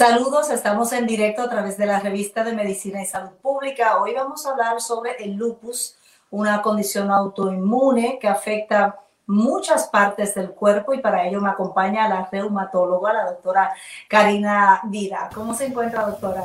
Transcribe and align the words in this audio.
Saludos, 0.00 0.48
estamos 0.48 0.94
en 0.94 1.06
directo 1.06 1.42
a 1.42 1.50
través 1.50 1.76
de 1.76 1.84
la 1.84 2.00
revista 2.00 2.42
de 2.42 2.54
Medicina 2.54 3.02
y 3.02 3.04
Salud 3.04 3.32
Pública. 3.42 4.00
Hoy 4.00 4.14
vamos 4.14 4.46
a 4.46 4.52
hablar 4.52 4.80
sobre 4.80 5.22
el 5.22 5.34
lupus, 5.34 5.94
una 6.30 6.62
condición 6.62 7.10
autoinmune 7.10 8.18
que 8.18 8.26
afecta 8.26 8.98
muchas 9.26 9.88
partes 9.88 10.34
del 10.34 10.52
cuerpo 10.52 10.94
y 10.94 11.02
para 11.02 11.28
ello 11.28 11.42
me 11.42 11.50
acompaña 11.50 12.08
la 12.08 12.26
reumatóloga, 12.32 13.12
la 13.12 13.24
doctora 13.26 13.74
Karina 14.08 14.80
Dira. 14.84 15.28
¿Cómo 15.34 15.52
se 15.52 15.66
encuentra, 15.66 16.06
doctora? 16.06 16.44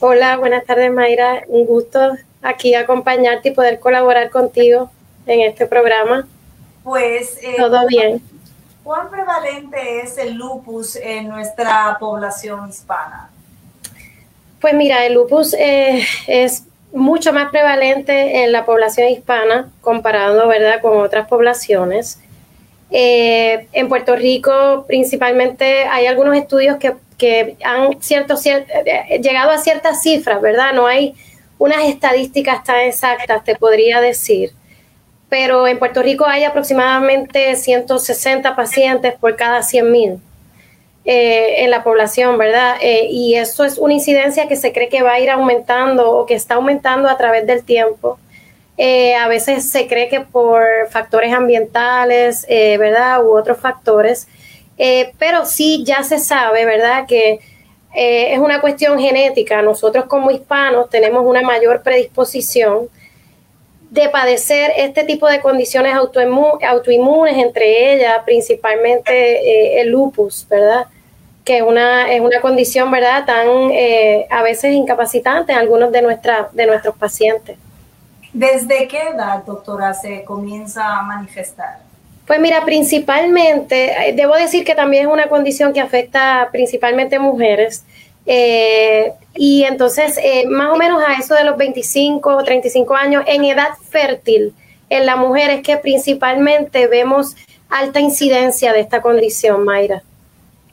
Hola, 0.00 0.36
buenas 0.36 0.64
tardes, 0.64 0.92
Mayra. 0.92 1.44
Un 1.46 1.66
gusto 1.66 2.00
aquí 2.42 2.74
acompañarte 2.74 3.50
y 3.50 3.52
poder 3.52 3.78
colaborar 3.78 4.28
contigo 4.30 4.90
en 5.24 5.42
este 5.42 5.66
programa. 5.68 6.26
Pues... 6.82 7.38
Eh, 7.44 7.54
Todo 7.58 7.86
bien 7.86 8.20
¿Cuán 8.88 9.10
prevalente 9.10 10.00
es 10.00 10.16
el 10.16 10.32
lupus 10.32 10.96
en 10.96 11.28
nuestra 11.28 11.98
población 12.00 12.70
hispana? 12.70 13.28
Pues 14.62 14.72
mira, 14.72 15.04
el 15.04 15.12
lupus 15.12 15.52
eh, 15.52 16.02
es 16.26 16.64
mucho 16.94 17.34
más 17.34 17.50
prevalente 17.50 18.44
en 18.44 18.50
la 18.50 18.64
población 18.64 19.08
hispana 19.08 19.70
comparado, 19.82 20.48
¿verdad?, 20.48 20.80
con 20.80 20.98
otras 21.02 21.28
poblaciones. 21.28 22.18
Eh, 22.90 23.68
en 23.74 23.90
Puerto 23.90 24.16
Rico, 24.16 24.86
principalmente, 24.88 25.82
hay 25.84 26.06
algunos 26.06 26.34
estudios 26.34 26.78
que, 26.78 27.56
han 27.62 28.00
cierto, 28.00 28.36
eh, 28.42 29.20
llegado 29.22 29.50
a 29.50 29.58
ciertas 29.58 30.00
cifras, 30.00 30.40
¿verdad? 30.40 30.72
No 30.72 30.86
hay 30.86 31.14
unas 31.58 31.84
estadísticas 31.84 32.64
tan 32.64 32.80
exactas, 32.80 33.44
te 33.44 33.54
podría 33.54 34.00
decir 34.00 34.54
pero 35.28 35.66
en 35.66 35.78
Puerto 35.78 36.02
Rico 36.02 36.24
hay 36.26 36.44
aproximadamente 36.44 37.54
160 37.54 38.56
pacientes 38.56 39.14
por 39.14 39.36
cada 39.36 39.62
100 39.62 39.92
mil 39.92 40.20
eh, 41.04 41.64
en 41.64 41.70
la 41.70 41.82
población, 41.82 42.38
¿verdad? 42.38 42.76
Eh, 42.80 43.08
y 43.10 43.34
eso 43.34 43.64
es 43.64 43.78
una 43.78 43.94
incidencia 43.94 44.48
que 44.48 44.56
se 44.56 44.72
cree 44.72 44.88
que 44.88 45.02
va 45.02 45.12
a 45.12 45.20
ir 45.20 45.30
aumentando 45.30 46.10
o 46.10 46.26
que 46.26 46.34
está 46.34 46.54
aumentando 46.54 47.08
a 47.08 47.16
través 47.16 47.46
del 47.46 47.64
tiempo. 47.64 48.18
Eh, 48.76 49.14
a 49.16 49.28
veces 49.28 49.70
se 49.70 49.86
cree 49.86 50.08
que 50.08 50.20
por 50.20 50.62
factores 50.90 51.32
ambientales, 51.32 52.46
¿verdad? 52.48 53.24
U 53.24 53.36
otros 53.36 53.58
factores, 53.58 54.28
pero 55.18 55.46
sí 55.46 55.82
ya 55.84 56.04
se 56.04 56.18
sabe, 56.18 56.64
¿verdad? 56.64 57.06
Que 57.06 57.40
es 57.94 58.38
una 58.38 58.60
cuestión 58.60 58.98
genética. 59.00 59.62
Nosotros 59.62 60.04
como 60.04 60.30
hispanos 60.30 60.90
tenemos 60.90 61.24
una 61.26 61.42
mayor 61.42 61.82
predisposición 61.82 62.88
de 63.90 64.08
padecer 64.10 64.72
este 64.76 65.04
tipo 65.04 65.28
de 65.28 65.40
condiciones 65.40 65.94
autoinmunes, 65.94 67.36
entre 67.36 67.94
ellas 67.94 68.18
principalmente 68.24 69.12
eh, 69.12 69.80
el 69.80 69.90
lupus, 69.90 70.46
¿verdad? 70.48 70.86
Que 71.44 71.62
una, 71.62 72.12
es 72.12 72.20
una 72.20 72.40
condición, 72.40 72.90
¿verdad?, 72.90 73.24
tan 73.24 73.46
eh, 73.72 74.26
a 74.30 74.42
veces 74.42 74.74
incapacitante 74.74 75.52
en 75.52 75.58
algunos 75.58 75.90
de, 75.90 76.02
nuestra, 76.02 76.50
de 76.52 76.66
nuestros 76.66 76.96
pacientes. 76.96 77.56
¿Desde 78.32 78.86
qué 78.86 79.00
edad, 79.08 79.42
doctora, 79.44 79.94
se 79.94 80.22
comienza 80.24 80.98
a 80.98 81.02
manifestar? 81.02 81.78
Pues 82.26 82.38
mira, 82.40 82.62
principalmente, 82.66 84.10
eh, 84.10 84.12
debo 84.12 84.34
decir 84.34 84.62
que 84.62 84.74
también 84.74 85.06
es 85.06 85.12
una 85.12 85.28
condición 85.28 85.72
que 85.72 85.80
afecta 85.80 86.50
principalmente 86.52 87.18
mujeres. 87.18 87.86
Eh, 88.30 89.14
y 89.34 89.64
entonces, 89.64 90.18
eh, 90.22 90.46
más 90.46 90.70
o 90.70 90.76
menos 90.76 91.02
a 91.02 91.14
eso 91.14 91.34
de 91.34 91.44
los 91.44 91.56
25 91.56 92.36
o 92.36 92.44
35 92.44 92.94
años, 92.94 93.24
en 93.26 93.42
edad 93.44 93.70
fértil, 93.88 94.54
en 94.90 95.06
la 95.06 95.16
mujer 95.16 95.48
es 95.48 95.62
que 95.62 95.78
principalmente 95.78 96.86
vemos 96.88 97.34
alta 97.70 98.00
incidencia 98.00 98.74
de 98.74 98.80
esta 98.80 99.00
condición, 99.00 99.64
Mayra. 99.64 100.02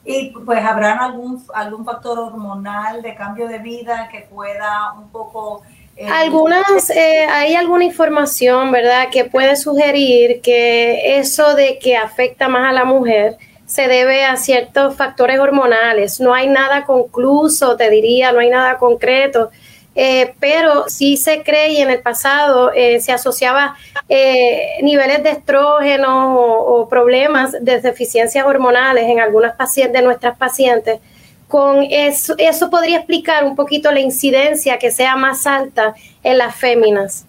Y 0.04 0.32
pues 0.44 0.62
habrá 0.62 0.98
algún, 1.02 1.42
algún 1.54 1.84
factor 1.84 2.18
hormonal 2.18 3.00
de 3.00 3.14
cambio 3.14 3.48
de 3.48 3.58
vida 3.58 4.08
que 4.12 4.20
pueda 4.20 4.92
un 4.92 5.08
poco... 5.08 5.62
Eh, 5.96 6.06
Algunas, 6.06 6.90
hay 6.90 7.54
alguna 7.54 7.84
información, 7.84 8.70
¿verdad?, 8.70 9.08
que 9.10 9.24
puede 9.24 9.56
sugerir 9.56 10.42
que 10.42 11.18
eso 11.18 11.54
de 11.54 11.78
que 11.78 11.96
afecta 11.96 12.48
más 12.48 12.68
a 12.68 12.72
la 12.72 12.84
mujer 12.84 13.38
se 13.66 13.88
debe 13.88 14.24
a 14.24 14.36
ciertos 14.36 14.96
factores 14.96 15.38
hormonales. 15.38 16.20
No 16.20 16.32
hay 16.32 16.48
nada 16.48 16.84
concluso, 16.84 17.76
te 17.76 17.90
diría, 17.90 18.32
no 18.32 18.38
hay 18.38 18.48
nada 18.48 18.78
concreto. 18.78 19.50
Eh, 19.98 20.34
pero 20.40 20.90
sí 20.90 21.16
se 21.16 21.42
cree 21.42 21.72
y 21.72 21.78
en 21.78 21.88
el 21.88 22.00
pasado 22.00 22.70
eh, 22.74 23.00
se 23.00 23.12
asociaba 23.12 23.76
eh, 24.10 24.76
niveles 24.82 25.22
de 25.22 25.30
estrógenos 25.30 26.36
o, 26.38 26.86
problemas 26.90 27.52
de 27.52 27.80
deficiencias 27.80 28.44
hormonales 28.44 29.04
en 29.04 29.20
algunas 29.20 29.56
pacientes, 29.56 29.98
de 29.98 30.06
nuestras 30.06 30.36
pacientes. 30.36 31.00
Con 31.48 31.82
eso, 31.88 32.34
eso 32.36 32.68
podría 32.68 32.98
explicar 32.98 33.44
un 33.44 33.56
poquito 33.56 33.90
la 33.90 34.00
incidencia 34.00 34.78
que 34.78 34.90
sea 34.90 35.16
más 35.16 35.46
alta 35.46 35.94
en 36.22 36.38
las 36.38 36.54
féminas. 36.54 37.24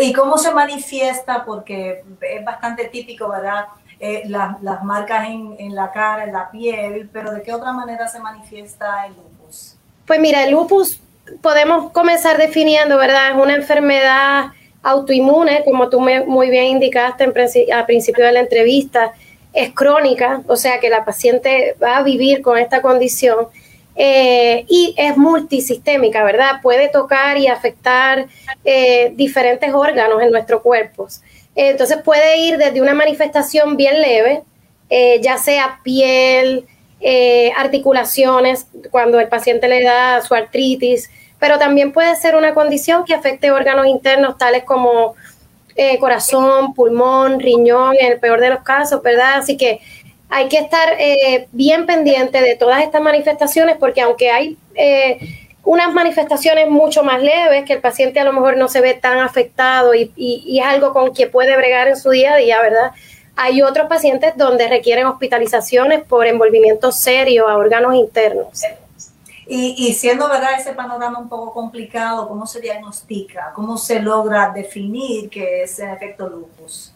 ¿Y 0.00 0.12
cómo 0.12 0.38
se 0.38 0.52
manifiesta? 0.52 1.44
Porque 1.44 2.04
es 2.20 2.44
bastante 2.44 2.84
típico, 2.86 3.28
¿verdad? 3.28 3.66
Eh, 4.02 4.22
las 4.28 4.82
marcas 4.82 5.28
en, 5.28 5.74
la 5.74 5.92
cara, 5.92 6.24
en 6.24 6.32
la 6.32 6.50
piel, 6.50 7.10
pero 7.12 7.32
¿de 7.32 7.42
qué 7.42 7.52
otra 7.52 7.72
manera 7.72 8.08
se 8.08 8.18
manifiesta 8.18 9.04
el 9.04 9.12
lupus? 9.12 9.76
Pues 10.06 10.18
mira, 10.18 10.42
el 10.42 10.52
lupus 10.52 11.02
podemos 11.42 11.92
comenzar 11.92 12.38
definiendo, 12.38 12.96
¿verdad? 12.96 13.32
Es 13.32 13.36
una 13.36 13.54
enfermedad 13.54 14.52
autoinmune, 14.82 15.64
como 15.64 15.90
tú 15.90 16.00
muy 16.00 16.48
bien 16.48 16.64
indicaste 16.64 17.24
en, 17.24 17.72
al 17.74 17.84
principio 17.84 18.24
de 18.24 18.32
la 18.32 18.40
entrevista, 18.40 19.12
es 19.52 19.74
crónica, 19.74 20.40
o 20.46 20.56
sea 20.56 20.80
que 20.80 20.88
la 20.88 21.04
paciente 21.04 21.76
va 21.82 21.98
a 21.98 22.02
vivir 22.02 22.40
con 22.40 22.56
esta 22.56 22.80
condición 22.80 23.48
eh, 23.96 24.64
y 24.68 24.94
es 24.96 25.16
multisistémica, 25.18 26.24
¿verdad? 26.24 26.62
Puede 26.62 26.88
tocar 26.88 27.36
y 27.36 27.48
afectar 27.48 28.26
eh, 28.64 29.12
diferentes 29.14 29.74
órganos 29.74 30.22
en 30.22 30.30
nuestro 30.30 30.62
cuerpo. 30.62 31.08
Entonces 31.68 31.98
puede 32.02 32.38
ir 32.38 32.56
desde 32.56 32.80
una 32.80 32.94
manifestación 32.94 33.76
bien 33.76 34.00
leve, 34.00 34.42
eh, 34.88 35.20
ya 35.20 35.36
sea 35.36 35.80
piel, 35.84 36.64
eh, 37.00 37.52
articulaciones, 37.54 38.66
cuando 38.90 39.20
el 39.20 39.28
paciente 39.28 39.68
le 39.68 39.82
da 39.82 40.22
su 40.22 40.34
artritis, 40.34 41.10
pero 41.38 41.58
también 41.58 41.92
puede 41.92 42.16
ser 42.16 42.34
una 42.34 42.54
condición 42.54 43.04
que 43.04 43.12
afecte 43.12 43.50
órganos 43.50 43.86
internos 43.86 44.38
tales 44.38 44.64
como 44.64 45.14
eh, 45.76 45.98
corazón, 45.98 46.72
pulmón, 46.72 47.40
riñón, 47.40 47.94
en 48.00 48.12
el 48.12 48.20
peor 48.20 48.40
de 48.40 48.48
los 48.48 48.62
casos, 48.62 49.02
¿verdad? 49.02 49.34
Así 49.34 49.58
que 49.58 49.80
hay 50.30 50.48
que 50.48 50.56
estar 50.56 50.96
bien 51.52 51.84
pendiente 51.84 52.40
de 52.40 52.56
todas 52.56 52.82
estas 52.82 53.02
manifestaciones 53.02 53.76
porque 53.78 54.00
aunque 54.00 54.30
hay 54.30 54.56
unas 55.70 55.94
manifestaciones 55.94 56.68
mucho 56.68 57.04
más 57.04 57.22
leves, 57.22 57.64
que 57.64 57.74
el 57.74 57.80
paciente 57.80 58.18
a 58.18 58.24
lo 58.24 58.32
mejor 58.32 58.56
no 58.56 58.66
se 58.66 58.80
ve 58.80 58.94
tan 58.94 59.20
afectado 59.20 59.94
y, 59.94 60.10
es 60.58 60.66
algo 60.66 60.92
con 60.92 61.14
que 61.14 61.28
puede 61.28 61.56
bregar 61.56 61.86
en 61.86 61.96
su 61.96 62.10
día 62.10 62.32
a 62.32 62.36
día, 62.38 62.60
¿verdad? 62.60 62.90
Hay 63.36 63.62
otros 63.62 63.86
pacientes 63.86 64.36
donde 64.36 64.66
requieren 64.66 65.06
hospitalizaciones 65.06 66.02
por 66.02 66.26
envolvimiento 66.26 66.90
serio 66.90 67.46
a 67.46 67.56
órganos 67.56 67.94
internos. 67.94 68.64
Y, 69.46 69.76
y, 69.78 69.94
siendo 69.94 70.28
verdad 70.28 70.58
ese 70.58 70.72
panorama 70.72 71.20
un 71.20 71.28
poco 71.28 71.52
complicado, 71.52 72.26
¿cómo 72.26 72.48
se 72.48 72.60
diagnostica? 72.60 73.52
¿Cómo 73.54 73.78
se 73.78 74.00
logra 74.00 74.50
definir 74.50 75.30
que 75.30 75.62
es 75.62 75.78
efecto 75.78 76.28
lupus? 76.28 76.92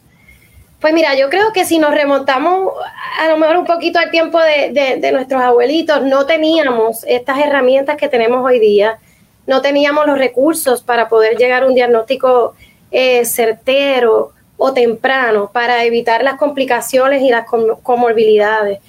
Pues 0.84 0.92
mira, 0.92 1.14
yo 1.14 1.30
creo 1.30 1.50
que 1.54 1.64
si 1.64 1.78
nos 1.78 1.94
remontamos 1.94 2.74
a 3.18 3.28
lo 3.28 3.38
mejor 3.38 3.56
un 3.56 3.64
poquito 3.64 3.98
al 3.98 4.10
tiempo 4.10 4.38
de, 4.38 5.10
nuestros 5.14 5.40
abuelitos, 5.40 6.02
no 6.02 6.26
teníamos 6.26 7.04
estas 7.04 7.38
herramientas 7.38 7.96
que 7.96 8.06
tenemos 8.06 8.44
hoy 8.44 8.58
día, 8.58 8.98
no 9.46 9.62
teníamos 9.62 10.06
los 10.06 10.18
recursos 10.18 10.82
para 10.82 11.08
poder 11.08 11.38
llegar 11.38 11.62
a 11.62 11.68
un 11.68 11.74
diagnóstico 11.74 12.54
eh, 12.90 13.24
certero 13.24 14.32
o 14.58 14.74
temprano 14.74 15.48
para 15.50 15.84
evitar 15.84 16.22
las 16.22 16.34
complicaciones 16.34 17.22
y 17.22 17.30
las 17.30 17.46
comorbilidades. 17.82 18.80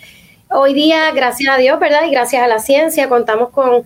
Hoy 0.49 0.73
día, 0.73 1.11
gracias 1.11 1.55
a 1.55 1.57
Dios, 1.57 1.79
¿verdad? 1.79 2.03
Y 2.07 2.11
gracias 2.11 2.43
a 2.43 2.47
la 2.47 2.59
ciencia, 2.59 3.07
contamos 3.07 3.51
con, 3.51 3.85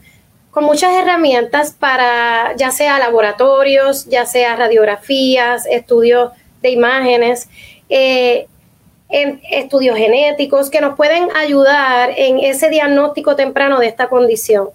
con 0.49 0.63
muchas 0.63 0.95
herramientas 0.95 1.75
para 1.79 2.55
ya 2.57 2.71
sea 2.71 2.97
laboratorios, 2.97 4.07
ya 4.07 4.25
sea 4.25 4.55
radiografías, 4.55 5.67
estudios 5.67 6.31
de 6.63 6.71
imágenes. 6.71 7.47
Eh, 7.89 8.47
en 9.09 9.41
estudios 9.51 9.97
genéticos 9.97 10.69
que 10.69 10.81
nos 10.81 10.95
pueden 10.95 11.29
ayudar 11.35 12.11
en 12.15 12.37
ese 12.39 12.69
diagnóstico 12.69 13.35
temprano 13.35 13.79
de 13.79 13.87
esta 13.87 14.07
condición. 14.07 14.69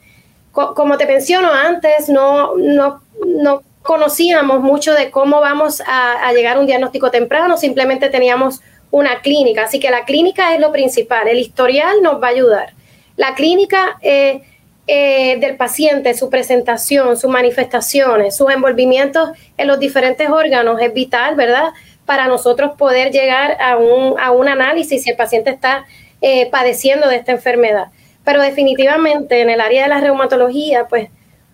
como 0.52 0.96
te 0.98 1.06
menciono 1.06 1.52
antes, 1.52 2.08
no, 2.08 2.56
no, 2.56 3.00
no 3.26 3.62
conocíamos 3.84 4.60
mucho 4.60 4.94
de 4.94 5.10
cómo 5.10 5.40
vamos 5.40 5.82
a, 5.86 6.32
llegar 6.32 6.56
a 6.56 6.60
un 6.60 6.66
diagnóstico 6.66 7.10
temprano, 7.10 7.56
simplemente 7.56 8.08
teníamos 8.08 8.60
una 8.90 9.20
clínica, 9.20 9.64
así 9.64 9.78
que 9.78 9.90
la 9.90 10.04
clínica 10.04 10.54
es 10.54 10.60
lo 10.60 10.72
principal, 10.72 11.28
el 11.28 11.38
historial 11.38 12.02
nos 12.02 12.20
va 12.20 12.28
a 12.28 12.30
ayudar. 12.30 12.72
La 13.16 13.34
clínica 13.34 13.98
eh, 14.00 14.42
eh, 14.86 15.38
del 15.38 15.56
paciente, 15.56 16.14
su 16.14 16.30
presentación, 16.30 17.16
sus 17.16 17.30
manifestaciones, 17.30 18.36
sus 18.36 18.50
envolvimientos 18.50 19.30
en 19.56 19.66
los 19.68 19.78
diferentes 19.78 20.30
órganos 20.30 20.80
es 20.80 20.92
vital, 20.94 21.34
¿verdad? 21.34 21.70
Para 22.06 22.26
nosotros 22.26 22.72
poder 22.76 23.10
llegar 23.10 23.56
a 23.60 23.76
un, 23.76 24.18
a 24.20 24.30
un 24.30 24.48
análisis 24.48 25.02
si 25.02 25.10
el 25.10 25.16
paciente 25.16 25.50
está 25.50 25.86
eh, 26.20 26.48
padeciendo 26.50 27.08
de 27.08 27.16
esta 27.16 27.32
enfermedad. 27.32 27.88
Pero 28.24 28.40
definitivamente 28.42 29.40
en 29.42 29.50
el 29.50 29.60
área 29.60 29.82
de 29.82 29.88
la 29.88 30.00
reumatología, 30.00 30.86
pues 30.88 31.08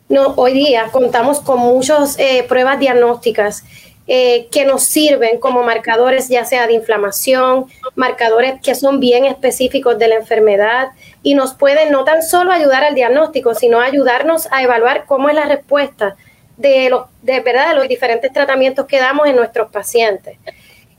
no, 0.08 0.34
hoy 0.36 0.52
día 0.52 0.88
contamos 0.92 1.40
con 1.40 1.58
muchas 1.60 2.18
eh, 2.18 2.44
pruebas 2.48 2.78
diagnósticas 2.78 3.64
eh, 4.12 4.48
que 4.50 4.64
nos 4.64 4.82
sirven 4.82 5.38
como 5.38 5.62
marcadores 5.62 6.28
ya 6.28 6.44
sea 6.44 6.66
de 6.66 6.72
inflamación, 6.72 7.66
marcadores 7.94 8.60
que 8.60 8.74
son 8.74 8.98
bien 8.98 9.24
específicos 9.24 9.98
de 9.98 10.08
la 10.08 10.16
enfermedad 10.16 10.88
y 11.22 11.34
nos 11.34 11.54
pueden 11.54 11.92
no 11.92 12.02
tan 12.02 12.22
solo 12.22 12.50
ayudar 12.50 12.82
al 12.82 12.96
diagnóstico, 12.96 13.54
sino 13.54 13.80
ayudarnos 13.80 14.48
a 14.50 14.64
evaluar 14.64 15.04
cómo 15.06 15.28
es 15.28 15.36
la 15.36 15.44
respuesta 15.44 16.16
de 16.60 16.90
los, 16.90 17.06
de, 17.22 17.40
¿verdad? 17.40 17.70
de 17.70 17.74
los 17.74 17.88
diferentes 17.88 18.30
tratamientos 18.32 18.86
que 18.86 18.98
damos 18.98 19.26
en 19.26 19.36
nuestros 19.36 19.70
pacientes. 19.70 20.36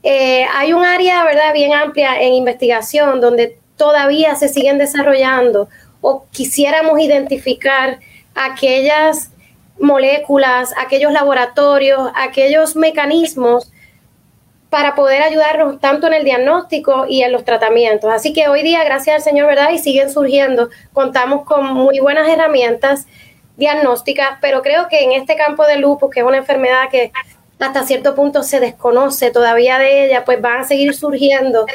Eh, 0.02 0.44
hay 0.52 0.72
un 0.72 0.84
área 0.84 1.24
¿verdad? 1.24 1.54
bien 1.54 1.72
amplia 1.72 2.20
en 2.20 2.34
investigación 2.34 3.20
donde 3.20 3.58
todavía 3.76 4.34
se 4.34 4.48
siguen 4.48 4.78
desarrollando 4.78 5.68
o 6.00 6.26
quisiéramos 6.32 6.98
identificar 6.98 8.00
aquellas 8.34 9.30
moléculas, 9.78 10.74
aquellos 10.76 11.12
laboratorios, 11.12 12.10
aquellos 12.16 12.74
mecanismos 12.74 13.70
para 14.68 14.96
poder 14.96 15.22
ayudarnos 15.22 15.78
tanto 15.80 16.08
en 16.08 16.14
el 16.14 16.24
diagnóstico 16.24 17.06
y 17.08 17.22
en 17.22 17.30
los 17.30 17.44
tratamientos. 17.44 18.10
Así 18.10 18.32
que 18.32 18.48
hoy 18.48 18.62
día, 18.62 18.82
gracias 18.84 19.16
al 19.16 19.22
Señor, 19.22 19.46
¿verdad? 19.46 19.70
Y 19.70 19.78
siguen 19.78 20.10
surgiendo, 20.10 20.70
contamos 20.92 21.44
con 21.44 21.66
muy 21.66 22.00
buenas 22.00 22.26
herramientas 22.26 23.06
diagnósticas, 23.56 24.38
pero 24.40 24.62
creo 24.62 24.88
que 24.88 25.02
en 25.04 25.12
este 25.12 25.36
campo 25.36 25.64
de 25.66 25.76
lupus, 25.76 26.10
que 26.10 26.20
es 26.20 26.26
una 26.26 26.38
enfermedad 26.38 26.88
que 26.90 27.12
hasta 27.58 27.84
cierto 27.84 28.14
punto 28.14 28.42
se 28.42 28.58
desconoce 28.60 29.30
todavía 29.30 29.78
de 29.78 30.06
ella, 30.06 30.24
pues 30.24 30.40
van 30.40 30.60
a 30.60 30.64
seguir 30.64 30.94
surgiendo 30.94 31.66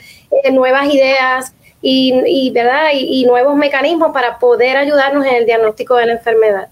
eh, 0.44 0.52
nuevas 0.52 0.86
ideas, 0.94 1.54
y, 1.82 2.52
¿verdad? 2.52 2.90
Y, 2.94 3.26
nuevos 3.26 3.56
mecanismos 3.56 4.12
para 4.12 4.40
poder 4.40 4.78
ayudarnos 4.78 5.26
en 5.26 5.36
el 5.36 5.46
diagnóstico 5.46 5.96
de 5.96 6.08
la 6.08 6.14
enfermedad. 6.14 6.70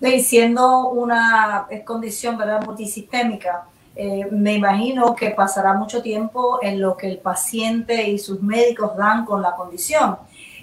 Y 0.00 0.20
siendo 0.20 0.88
una 0.88 1.66
condición 1.84 2.36
¿verdad? 2.38 2.64
multisistémica, 2.64 3.64
eh, 3.96 4.26
me 4.30 4.54
imagino 4.54 5.14
que 5.14 5.30
pasará 5.30 5.74
mucho 5.74 6.02
tiempo 6.02 6.58
en 6.62 6.80
lo 6.80 6.96
que 6.96 7.08
el 7.08 7.18
paciente 7.18 8.08
y 8.08 8.18
sus 8.18 8.42
médicos 8.42 8.96
dan 8.96 9.24
con 9.24 9.40
la 9.40 9.54
condición. 9.54 10.16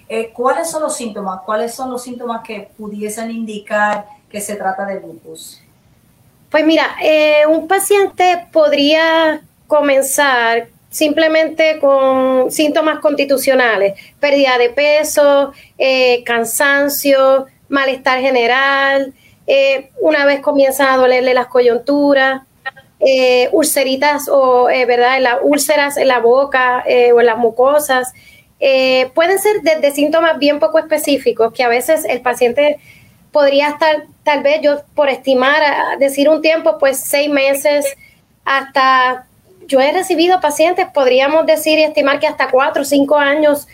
Eh, 0.09 0.31
¿Cuáles 0.33 0.69
son 0.69 0.83
los 0.83 0.95
síntomas? 0.95 1.41
¿Cuáles 1.45 1.73
son 1.73 1.89
los 1.89 2.03
síntomas 2.03 2.41
que 2.45 2.69
pudiesen 2.77 3.31
indicar 3.31 4.05
que 4.29 4.41
se 4.41 4.55
trata 4.55 4.85
de 4.85 4.99
lupus? 4.99 5.61
Pues 6.49 6.65
mira, 6.65 6.95
eh, 7.01 7.45
un 7.47 7.67
paciente 7.67 8.47
podría 8.51 9.41
comenzar 9.67 10.67
simplemente 10.89 11.79
con 11.79 12.51
síntomas 12.51 12.99
constitucionales, 12.99 13.93
pérdida 14.19 14.57
de 14.57 14.69
peso, 14.69 15.53
eh, 15.77 16.23
cansancio, 16.25 17.45
malestar 17.69 18.19
general, 18.19 19.13
una 19.99 20.25
vez 20.25 20.41
comienzan 20.41 20.89
a 20.89 20.97
dolerle 20.97 21.33
las 21.33 21.47
coyunturas, 21.47 22.41
ulceritas 23.51 24.29
o, 24.29 24.65
¿verdad?, 24.65 25.19
las 25.19 25.37
úlceras 25.41 25.97
en 25.97 26.07
la 26.09 26.19
boca 26.19 26.83
o 26.85 27.19
en 27.19 27.25
las 27.25 27.37
mucosas. 27.37 28.13
Pueden 29.15 29.39
ser 29.39 29.61
desde 29.63 29.91
síntomas 29.91 30.37
bien 30.37 30.59
poco 30.59 30.77
específicos 30.77 31.51
que 31.51 31.63
a 31.63 31.67
veces 31.67 32.05
el 32.05 32.21
paciente 32.21 32.79
podría 33.31 33.69
estar, 33.69 34.05
tal 34.23 34.43
vez 34.43 34.61
yo 34.61 34.83
por 34.93 35.09
estimar, 35.09 35.97
decir 35.97 36.29
un 36.29 36.41
tiempo, 36.41 36.77
pues 36.77 36.99
seis 36.99 37.29
meses 37.29 37.85
hasta 38.45 39.25
yo 39.67 39.79
he 39.79 39.91
recibido 39.91 40.41
pacientes, 40.41 40.87
podríamos 40.93 41.45
decir 41.45 41.79
y 41.79 41.83
estimar 41.83 42.19
que 42.19 42.27
hasta 42.27 42.49
cuatro 42.49 42.81
o 42.81 42.85
cinco 42.85 43.17
años 43.17 43.67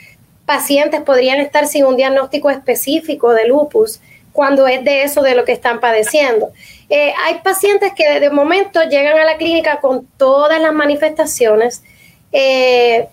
pacientes 0.46 1.02
podrían 1.02 1.40
estar 1.40 1.68
sin 1.68 1.86
un 1.86 1.98
diagnóstico 1.98 2.50
específico 2.50 3.34
de 3.34 3.48
lupus 3.48 4.00
cuando 4.32 4.68
es 4.68 4.84
de 4.84 5.02
eso 5.04 5.24
de 5.24 5.34
lo 5.34 5.44
que 5.44 5.52
están 5.52 5.80
padeciendo. 5.80 6.52
Eh, 6.90 7.14
hay 7.26 7.40
pacientes 7.40 7.92
que 7.96 8.20
de 8.20 8.30
momento 8.30 8.82
llegan 8.84 9.18
a 9.18 9.26
la 9.26 9.38
clínica 9.38 9.80
con 9.80 10.06
todas 10.18 10.62
las 10.62 10.74
manifestaciones 10.74 11.84
eh, 12.32 13.08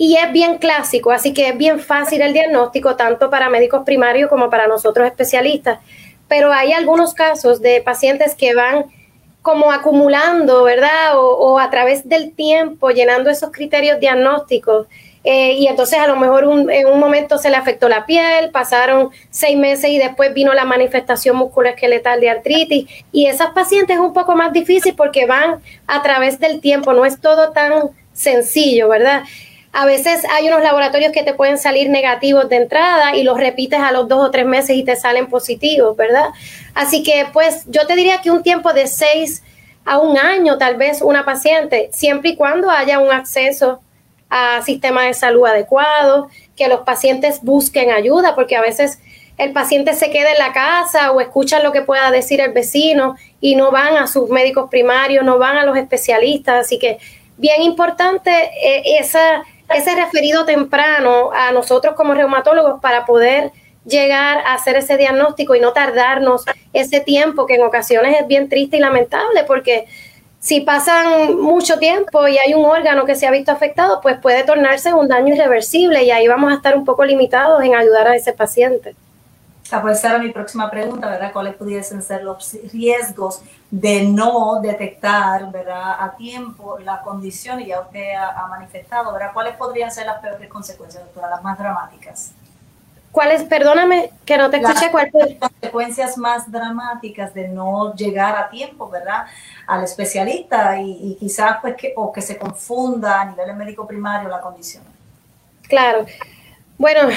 y 0.00 0.14
es 0.16 0.30
bien 0.30 0.58
clásico, 0.58 1.10
así 1.10 1.34
que 1.34 1.48
es 1.48 1.58
bien 1.58 1.80
fácil 1.80 2.22
el 2.22 2.32
diagnóstico 2.32 2.94
tanto 2.94 3.30
para 3.30 3.50
médicos 3.50 3.82
primarios 3.84 4.30
como 4.30 4.48
para 4.48 4.68
nosotros 4.68 5.04
especialistas. 5.08 5.80
Pero 6.28 6.52
hay 6.52 6.72
algunos 6.72 7.14
casos 7.14 7.60
de 7.60 7.82
pacientes 7.82 8.36
que 8.36 8.54
van 8.54 8.84
como 9.42 9.72
acumulando, 9.72 10.62
¿verdad? 10.62 11.14
O, 11.16 11.58
a 11.58 11.68
través 11.68 12.08
del 12.08 12.32
tiempo, 12.32 12.90
llenando 12.90 13.28
esos 13.28 13.50
criterios 13.50 13.98
diagnósticos. 13.98 14.86
Eh, 15.24 15.54
y 15.54 15.66
entonces 15.66 15.98
a 15.98 16.06
lo 16.06 16.14
mejor 16.14 16.44
en 16.70 16.86
un 16.86 17.00
momento 17.00 17.36
se 17.36 17.50
le 17.50 17.56
afectó 17.56 17.88
la 17.88 18.06
piel, 18.06 18.50
pasaron 18.52 19.10
seis 19.30 19.58
meses 19.58 19.90
y 19.90 19.98
después 19.98 20.32
vino 20.32 20.54
la 20.54 20.64
manifestación 20.64 21.34
musculoesqueletal 21.34 22.20
de 22.20 22.30
artritis. 22.30 22.88
Y 23.10 23.26
esas 23.26 23.50
pacientes 23.50 23.96
es 23.96 24.00
un 24.00 24.12
poco 24.12 24.36
más 24.36 24.52
difícil 24.52 24.94
porque 24.94 25.26
van 25.26 25.60
a 25.88 26.02
través 26.02 26.38
del 26.38 26.60
tiempo, 26.60 26.92
no 26.92 27.04
es 27.04 27.20
todo 27.20 27.50
tan 27.50 27.90
sencillo, 28.12 28.88
¿verdad? 28.88 29.24
A 29.72 29.84
veces 29.84 30.24
hay 30.30 30.48
unos 30.48 30.62
laboratorios 30.62 31.12
que 31.12 31.22
te 31.22 31.34
pueden 31.34 31.58
salir 31.58 31.90
negativos 31.90 32.48
de 32.48 32.56
entrada 32.56 33.14
y 33.14 33.22
los 33.22 33.38
repites 33.38 33.80
a 33.80 33.92
los 33.92 34.08
dos 34.08 34.26
o 34.26 34.30
tres 34.30 34.46
meses 34.46 34.76
y 34.76 34.82
te 34.82 34.96
salen 34.96 35.28
positivos, 35.28 35.96
¿verdad? 35.96 36.28
Así 36.74 37.02
que 37.02 37.26
pues 37.32 37.64
yo 37.66 37.86
te 37.86 37.94
diría 37.94 38.20
que 38.20 38.30
un 38.30 38.42
tiempo 38.42 38.72
de 38.72 38.86
seis 38.86 39.42
a 39.84 39.98
un 39.98 40.18
año 40.18 40.58
tal 40.58 40.76
vez 40.76 41.00
una 41.02 41.24
paciente, 41.24 41.90
siempre 41.92 42.30
y 42.30 42.36
cuando 42.36 42.70
haya 42.70 42.98
un 42.98 43.10
acceso 43.10 43.80
a 44.30 44.62
sistema 44.62 45.04
de 45.04 45.14
salud 45.14 45.46
adecuado, 45.46 46.28
que 46.56 46.68
los 46.68 46.80
pacientes 46.80 47.40
busquen 47.42 47.90
ayuda, 47.90 48.34
porque 48.34 48.56
a 48.56 48.60
veces 48.60 48.98
el 49.38 49.52
paciente 49.52 49.94
se 49.94 50.10
queda 50.10 50.32
en 50.32 50.38
la 50.38 50.52
casa 50.52 51.12
o 51.12 51.20
escucha 51.20 51.60
lo 51.60 51.72
que 51.72 51.82
pueda 51.82 52.10
decir 52.10 52.40
el 52.40 52.52
vecino 52.52 53.16
y 53.40 53.54
no 53.54 53.70
van 53.70 53.96
a 53.96 54.06
sus 54.08 54.28
médicos 54.28 54.68
primarios, 54.68 55.24
no 55.24 55.38
van 55.38 55.56
a 55.56 55.64
los 55.64 55.76
especialistas. 55.76 56.66
Así 56.66 56.78
que 56.78 56.98
bien 57.36 57.62
importante 57.62 58.30
eh, 58.30 58.98
esa 58.98 59.44
ese 59.74 59.94
referido 59.94 60.44
temprano 60.44 61.30
a 61.32 61.52
nosotros 61.52 61.94
como 61.94 62.14
reumatólogos 62.14 62.80
para 62.80 63.04
poder 63.04 63.52
llegar 63.84 64.38
a 64.38 64.54
hacer 64.54 64.76
ese 64.76 64.96
diagnóstico 64.96 65.54
y 65.54 65.60
no 65.60 65.72
tardarnos 65.72 66.44
ese 66.72 67.00
tiempo 67.00 67.46
que 67.46 67.54
en 67.54 67.62
ocasiones 67.62 68.16
es 68.20 68.26
bien 68.26 68.48
triste 68.48 68.76
y 68.76 68.80
lamentable 68.80 69.44
porque 69.46 69.86
si 70.40 70.60
pasan 70.60 71.36
mucho 71.40 71.78
tiempo 71.78 72.28
y 72.28 72.38
hay 72.38 72.54
un 72.54 72.64
órgano 72.64 73.04
que 73.04 73.16
se 73.16 73.26
ha 73.26 73.30
visto 73.30 73.50
afectado, 73.50 74.00
pues 74.00 74.18
puede 74.18 74.44
tornarse 74.44 74.94
un 74.94 75.08
daño 75.08 75.34
irreversible 75.34 76.04
y 76.04 76.10
ahí 76.10 76.28
vamos 76.28 76.52
a 76.52 76.56
estar 76.56 76.76
un 76.76 76.84
poco 76.84 77.04
limitados 77.04 77.62
en 77.64 77.74
ayudar 77.74 78.08
a 78.08 78.16
ese 78.16 78.32
paciente. 78.32 78.94
Esa 79.64 79.82
puede 79.82 79.96
ser 79.96 80.18
mi 80.20 80.30
próxima 80.30 80.70
pregunta, 80.70 81.10
¿verdad? 81.10 81.32
¿Cuáles 81.32 81.54
pudiesen 81.54 82.02
ser 82.02 82.22
los 82.22 82.56
riesgos 82.72 83.42
de 83.70 84.04
no 84.04 84.60
detectar, 84.62 85.50
¿verdad? 85.50 85.96
A 85.98 86.16
tiempo 86.16 86.78
la 86.78 87.02
condición, 87.02 87.60
y 87.60 87.66
ya 87.66 87.80
usted 87.80 88.14
ha, 88.14 88.46
manifestado, 88.48 89.12
¿verdad? 89.12 89.30
¿Cuáles 89.34 89.56
podrían 89.56 89.90
ser 89.90 90.06
las 90.06 90.20
peores 90.20 90.48
consecuencias, 90.48 91.04
doctora, 91.04 91.28
las 91.28 91.42
más 91.42 91.58
dramáticas? 91.58 92.32
¿Cuáles? 93.12 93.42
Perdóname 93.44 94.10
que 94.24 94.38
no 94.38 94.50
te 94.50 94.58
escuché. 94.58 94.90
¿Cuáles 94.90 95.12
Las 95.12 95.50
consecuencias 95.50 96.18
más 96.18 96.50
dramáticas 96.50 97.34
de 97.34 97.48
no 97.48 97.94
llegar 97.94 98.36
a 98.36 98.48
tiempo, 98.48 98.88
¿verdad? 98.88 99.26
Al 99.66 99.84
especialista 99.84 100.80
y, 100.80 101.16
quizás 101.18 101.58
pues 101.60 101.74
que, 101.76 101.92
o 101.96 102.12
que 102.12 102.22
se 102.22 102.38
confunda 102.38 103.20
a 103.20 103.24
nivel 103.26 103.54
médico 103.56 103.86
primario 103.86 104.28
la 104.28 104.40
condición. 104.40 104.84
Claro. 105.62 106.06
Bueno, 106.78 107.08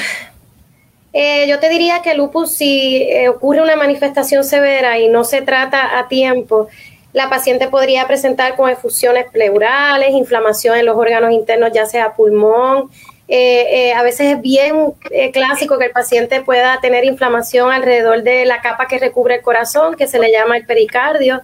eh, 1.14 1.46
yo 1.48 1.60
te 1.60 1.70
diría 1.70 2.02
que 2.02 2.14
lupus, 2.16 2.54
si 2.54 3.04
eh, 3.04 3.28
ocurre 3.28 3.62
una 3.62 3.76
manifestación 3.76 4.44
severa 4.44 4.98
y 4.98 5.10
no 5.10 5.24
se 5.24 5.42
trata 5.42 6.00
a 6.00 6.08
tiempo, 6.08 6.68
la 7.12 7.30
paciente 7.30 7.68
podría 7.68 8.08
presentar 8.08 8.56
con 8.56 8.70
efusiones 8.70 9.26
pleurales, 9.32 10.12
inflamación 10.12 10.78
en 10.78 10.86
los 10.86 10.96
órganos 10.96 11.32
internos, 11.32 11.72
ya 11.74 11.86
sea 11.86 12.14
pulmón. 12.14 12.90
Eh, 13.28 13.94
a 13.94 14.04
veces 14.04 14.34
es 14.34 14.42
bien 14.42 14.94
clásico 15.32 15.78
que 15.78 15.86
el 15.86 15.92
paciente 15.92 16.42
pueda 16.42 16.80
tener 16.82 17.06
inflamación 17.06 17.72
alrededor 17.72 18.24
de 18.24 18.46
la 18.46 18.62
capa 18.62 18.88
que 18.88 19.00
recubre 19.00 19.36
el 19.36 19.42
corazón, 19.42 19.96
que 19.96 20.08
se 20.08 20.20
le 20.20 20.32
llama 20.32 20.58
el 20.58 20.66
pericardio, 20.66 21.42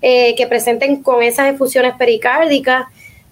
que 0.00 0.46
presenten 0.48 1.02
con 1.02 1.22
esas 1.22 1.52
efusiones 1.52 1.94
pericárdicas 1.94 2.86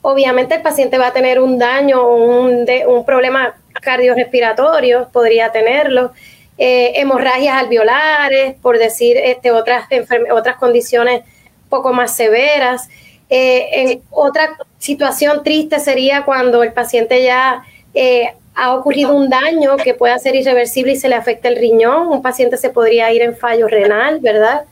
obviamente 0.07 0.57
el 0.57 0.61
paciente 0.61 0.99
va 0.99 1.07
a 1.09 1.13
tener 1.15 1.41
un 1.41 1.59
daño 1.59 2.07
un 2.07 3.05
problema 3.07 3.55
cardiorrespiratorio, 3.81 5.09
podría 5.13 5.53
tenerlo, 5.53 6.13
eh, 6.57 6.93
hemorragias 6.97 7.57
alveolares, 7.57 8.55
por 8.63 8.79
decir 8.79 9.17
este, 9.17 9.51
otras, 9.51 9.87
otras 10.31 10.57
condiciones 10.57 11.23
poco 11.69 11.93
más 11.93 12.15
severas. 12.15 12.89
Eh, 13.29 14.01
otra 14.11 14.57
situación 14.79 15.43
triste 15.43 15.81
sería 15.81 16.25
cuando 16.25 16.63
el 16.63 16.73
paciente 16.73 17.25
ya 17.25 17.65
eh, 17.95 18.35
ha 18.55 18.75
ocurrido 18.75 19.13
un 19.15 19.29
daño 19.29 19.77
que 19.77 19.95
pueda 19.95 20.19
ser 20.19 20.37
irreversible 20.37 20.93
y 20.93 20.97
se 20.97 21.09
le 21.09 21.17
afecta 21.17 21.49
el 21.49 21.57
riñón. 21.57 22.09
Un 22.09 22.23
paciente 22.23 22.57
se 22.57 22.71
podría 22.71 23.13
ir 23.13 23.23
en 23.23 23.37
fallo 23.37 23.67
renal, 23.67 24.21
¿verdad? 24.21 24.65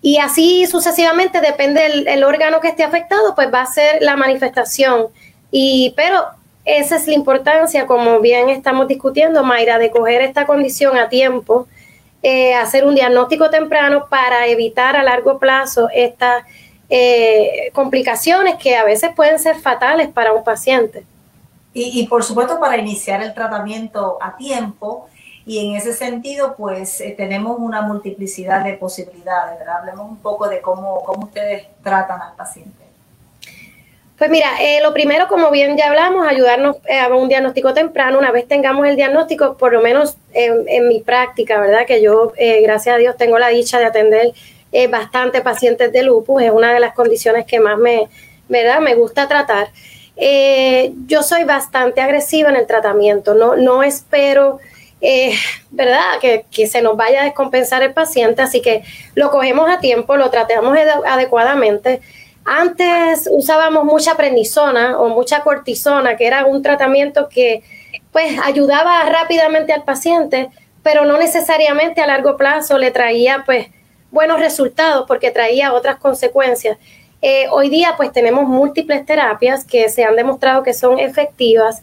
Y 0.00 0.18
así 0.18 0.66
sucesivamente, 0.66 1.40
depende 1.40 2.02
del 2.04 2.24
órgano 2.24 2.60
que 2.60 2.68
esté 2.68 2.82
afectado, 2.82 3.36
pues 3.36 3.54
va 3.54 3.62
a 3.62 3.66
ser 3.66 4.02
la 4.02 4.16
manifestación. 4.16 5.06
Y, 5.52 5.94
pero 5.94 6.24
esa 6.64 6.96
es 6.96 7.06
la 7.06 7.14
importancia, 7.14 7.86
como 7.86 8.20
bien 8.20 8.48
estamos 8.48 8.86
discutiendo, 8.86 9.42
Mayra, 9.42 9.78
de 9.78 9.90
coger 9.90 10.22
esta 10.22 10.46
condición 10.46 10.96
a 10.96 11.08
tiempo, 11.08 11.66
eh, 12.22 12.54
hacer 12.54 12.84
un 12.84 12.94
diagnóstico 12.94 13.50
temprano 13.50 14.06
para 14.08 14.46
evitar 14.46 14.96
a 14.96 15.02
largo 15.02 15.40
plazo 15.40 15.88
estas 15.92 16.44
eh, 16.88 17.70
complicaciones 17.72 18.56
que 18.56 18.76
a 18.76 18.84
veces 18.84 19.10
pueden 19.16 19.40
ser 19.40 19.56
fatales 19.56 20.08
para 20.08 20.32
un 20.32 20.44
paciente. 20.44 21.04
Y, 21.74 22.06
por 22.06 22.22
supuesto 22.22 22.60
para 22.60 22.76
iniciar 22.76 23.22
el 23.22 23.32
tratamiento 23.32 24.18
a 24.20 24.36
tiempo 24.36 25.08
y 25.46 25.66
en 25.66 25.74
ese 25.74 25.94
sentido 25.94 26.54
pues 26.54 27.00
eh, 27.00 27.14
tenemos 27.16 27.56
una 27.58 27.80
multiplicidad 27.80 28.62
de 28.62 28.74
posibilidades, 28.74 29.66
Hablemos 29.66 30.10
un 30.10 30.18
poco 30.18 30.48
de 30.48 30.60
cómo, 30.60 31.02
cómo 31.02 31.24
ustedes 31.24 31.66
tratan 31.82 32.20
al 32.20 32.34
paciente. 32.34 32.81
Pues 34.18 34.30
mira, 34.30 34.48
eh, 34.60 34.80
lo 34.82 34.92
primero, 34.92 35.26
como 35.26 35.50
bien 35.50 35.76
ya 35.76 35.88
hablamos, 35.88 36.26
ayudarnos 36.26 36.76
eh, 36.86 36.98
a 36.98 37.08
un 37.08 37.28
diagnóstico 37.28 37.74
temprano. 37.74 38.18
Una 38.18 38.30
vez 38.30 38.46
tengamos 38.46 38.86
el 38.86 38.94
diagnóstico, 38.94 39.56
por 39.56 39.72
lo 39.72 39.80
menos 39.80 40.16
en, 40.32 40.86
mi 40.86 41.00
práctica, 41.00 41.58
¿verdad? 41.58 41.86
Que 41.86 42.02
yo, 42.02 42.32
eh, 42.36 42.60
gracias 42.62 42.94
a 42.94 42.98
Dios, 42.98 43.16
tengo 43.16 43.38
la 43.38 43.48
dicha 43.48 43.78
de 43.78 43.86
atender 43.86 44.32
bastante 44.88 45.42
pacientes 45.42 45.92
de 45.92 46.02
lupus. 46.02 46.42
Es 46.42 46.50
una 46.50 46.72
de 46.72 46.80
las 46.80 46.94
condiciones 46.94 47.44
que 47.46 47.60
más 47.60 47.78
me, 47.78 48.08
¿verdad? 48.48 48.80
me 48.80 48.94
gusta 48.94 49.28
tratar. 49.28 49.68
yo 51.06 51.22
soy 51.22 51.44
bastante 51.44 52.00
agresiva 52.00 52.48
en 52.48 52.56
el 52.56 52.66
tratamiento. 52.66 53.34
No, 53.34 53.56
no 53.56 53.82
espero, 53.82 54.60
¿verdad? 55.70 56.20
Que, 56.20 56.46
que 56.50 56.66
se 56.68 56.80
nos 56.80 56.96
vaya 56.96 57.22
a 57.22 57.24
descompensar 57.24 57.82
el 57.82 57.92
paciente. 57.92 58.40
Así 58.40 58.62
que 58.62 58.82
lo 59.14 59.30
cogemos 59.30 59.68
a 59.68 59.80
tiempo, 59.80 60.16
lo 60.16 60.30
tratamos 60.30 60.78
adecuadamente 61.06 62.00
antes 62.44 63.28
usábamos 63.30 63.84
mucha 63.84 64.16
prednisona 64.16 64.98
o 64.98 65.08
mucha 65.08 65.42
cortisona, 65.42 66.16
que 66.16 66.26
era 66.26 66.44
un 66.44 66.62
tratamiento 66.62 67.28
que 67.28 67.62
pues 68.10 68.38
ayudaba 68.44 69.02
rápidamente 69.04 69.72
al 69.72 69.84
paciente, 69.84 70.50
pero 70.82 71.04
no 71.04 71.16
necesariamente 71.16 72.00
a 72.00 72.06
largo 72.06 72.36
plazo 72.36 72.78
le 72.78 72.90
traía 72.90 73.42
pues 73.46 73.68
buenos 74.10 74.40
resultados 74.40 75.04
porque 75.08 75.30
traía 75.30 75.72
otras 75.72 75.96
consecuencias. 75.96 76.78
Eh, 77.22 77.46
hoy 77.50 77.70
día 77.70 77.94
pues 77.96 78.12
tenemos 78.12 78.48
múltiples 78.48 79.06
terapias 79.06 79.64
que 79.64 79.88
se 79.88 80.04
han 80.04 80.16
demostrado 80.16 80.62
que 80.62 80.74
son 80.74 80.98
efectivas, 80.98 81.82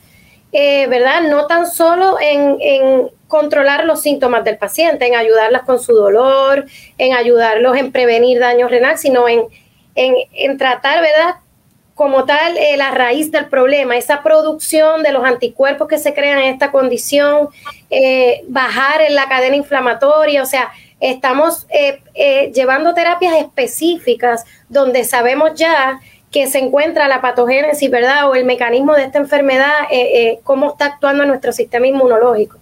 eh, 0.52 0.88
¿verdad? 0.88 1.22
No 1.24 1.48
tan 1.48 1.66
solo 1.66 2.18
en, 2.20 3.10
controlar 3.28 3.86
los 3.86 4.02
síntomas 4.02 4.44
del 4.44 4.58
paciente, 4.58 5.06
en 5.06 5.16
ayudarlas 5.16 5.62
con 5.62 5.80
su 5.80 5.94
dolor, 5.94 6.66
en 6.98 7.14
ayudarlos 7.14 7.78
en 7.78 7.92
prevenir 7.92 8.40
daño 8.40 8.68
renal, 8.68 8.98
sino 8.98 9.30
en 9.30 9.44
en, 10.34 10.58
tratar, 10.58 11.02
¿verdad? 11.02 11.36
Como 11.94 12.26
tal, 12.26 12.58
eh, 12.58 12.78
la 12.78 12.92
raíz 12.92 13.32
del 13.32 13.48
problema, 13.48 13.98
esa 13.98 14.24
producción 14.24 15.04
de 15.04 15.12
los 15.12 15.26
anticuerpos 15.26 15.88
que 15.88 15.98
se 15.98 16.14
crean 16.14 16.40
en 16.40 16.54
esta 16.54 16.72
condición, 16.72 17.50
eh, 17.90 18.42
bajar 18.48 19.02
en 19.02 19.16
la 19.16 19.28
cadena 19.28 19.58
inflamatoria, 19.58 20.42
o 20.42 20.46
sea, 20.46 20.72
estamos 21.02 21.66
eh, 21.70 22.52
llevando 22.54 22.94
terapias 22.94 23.34
específicas 23.36 24.46
donde 24.70 25.04
sabemos 25.04 25.54
ya 25.56 26.00
que 26.32 26.48
se 26.48 26.60
encuentra 26.60 27.08
la 27.08 27.22
patogénesis, 27.22 27.90
¿verdad? 27.90 28.30
O 28.30 28.36
el 28.36 28.46
mecanismo 28.46 28.94
de 28.94 29.04
esta 29.04 29.18
enfermedad, 29.18 29.74
cómo 30.44 30.72
está 30.72 30.86
actuando 30.86 31.26
nuestro 31.26 31.52
sistema 31.52 31.88
inmunológico. 31.88 32.60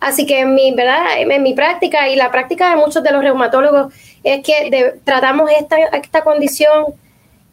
Así 0.00 0.26
que 0.26 0.40
en 0.40 0.54
mi, 0.54 0.72
¿verdad? 0.74 1.04
en 1.18 1.42
mi 1.42 1.54
práctica 1.54 2.08
y 2.08 2.16
la 2.16 2.30
práctica 2.30 2.70
de 2.70 2.76
muchos 2.76 3.02
de 3.02 3.10
los 3.12 3.22
reumatólogos 3.22 3.92
es 4.22 4.42
que 4.42 4.98
tratamos 5.04 5.50
esta, 5.50 5.76
esta 5.78 6.22
condición 6.22 6.94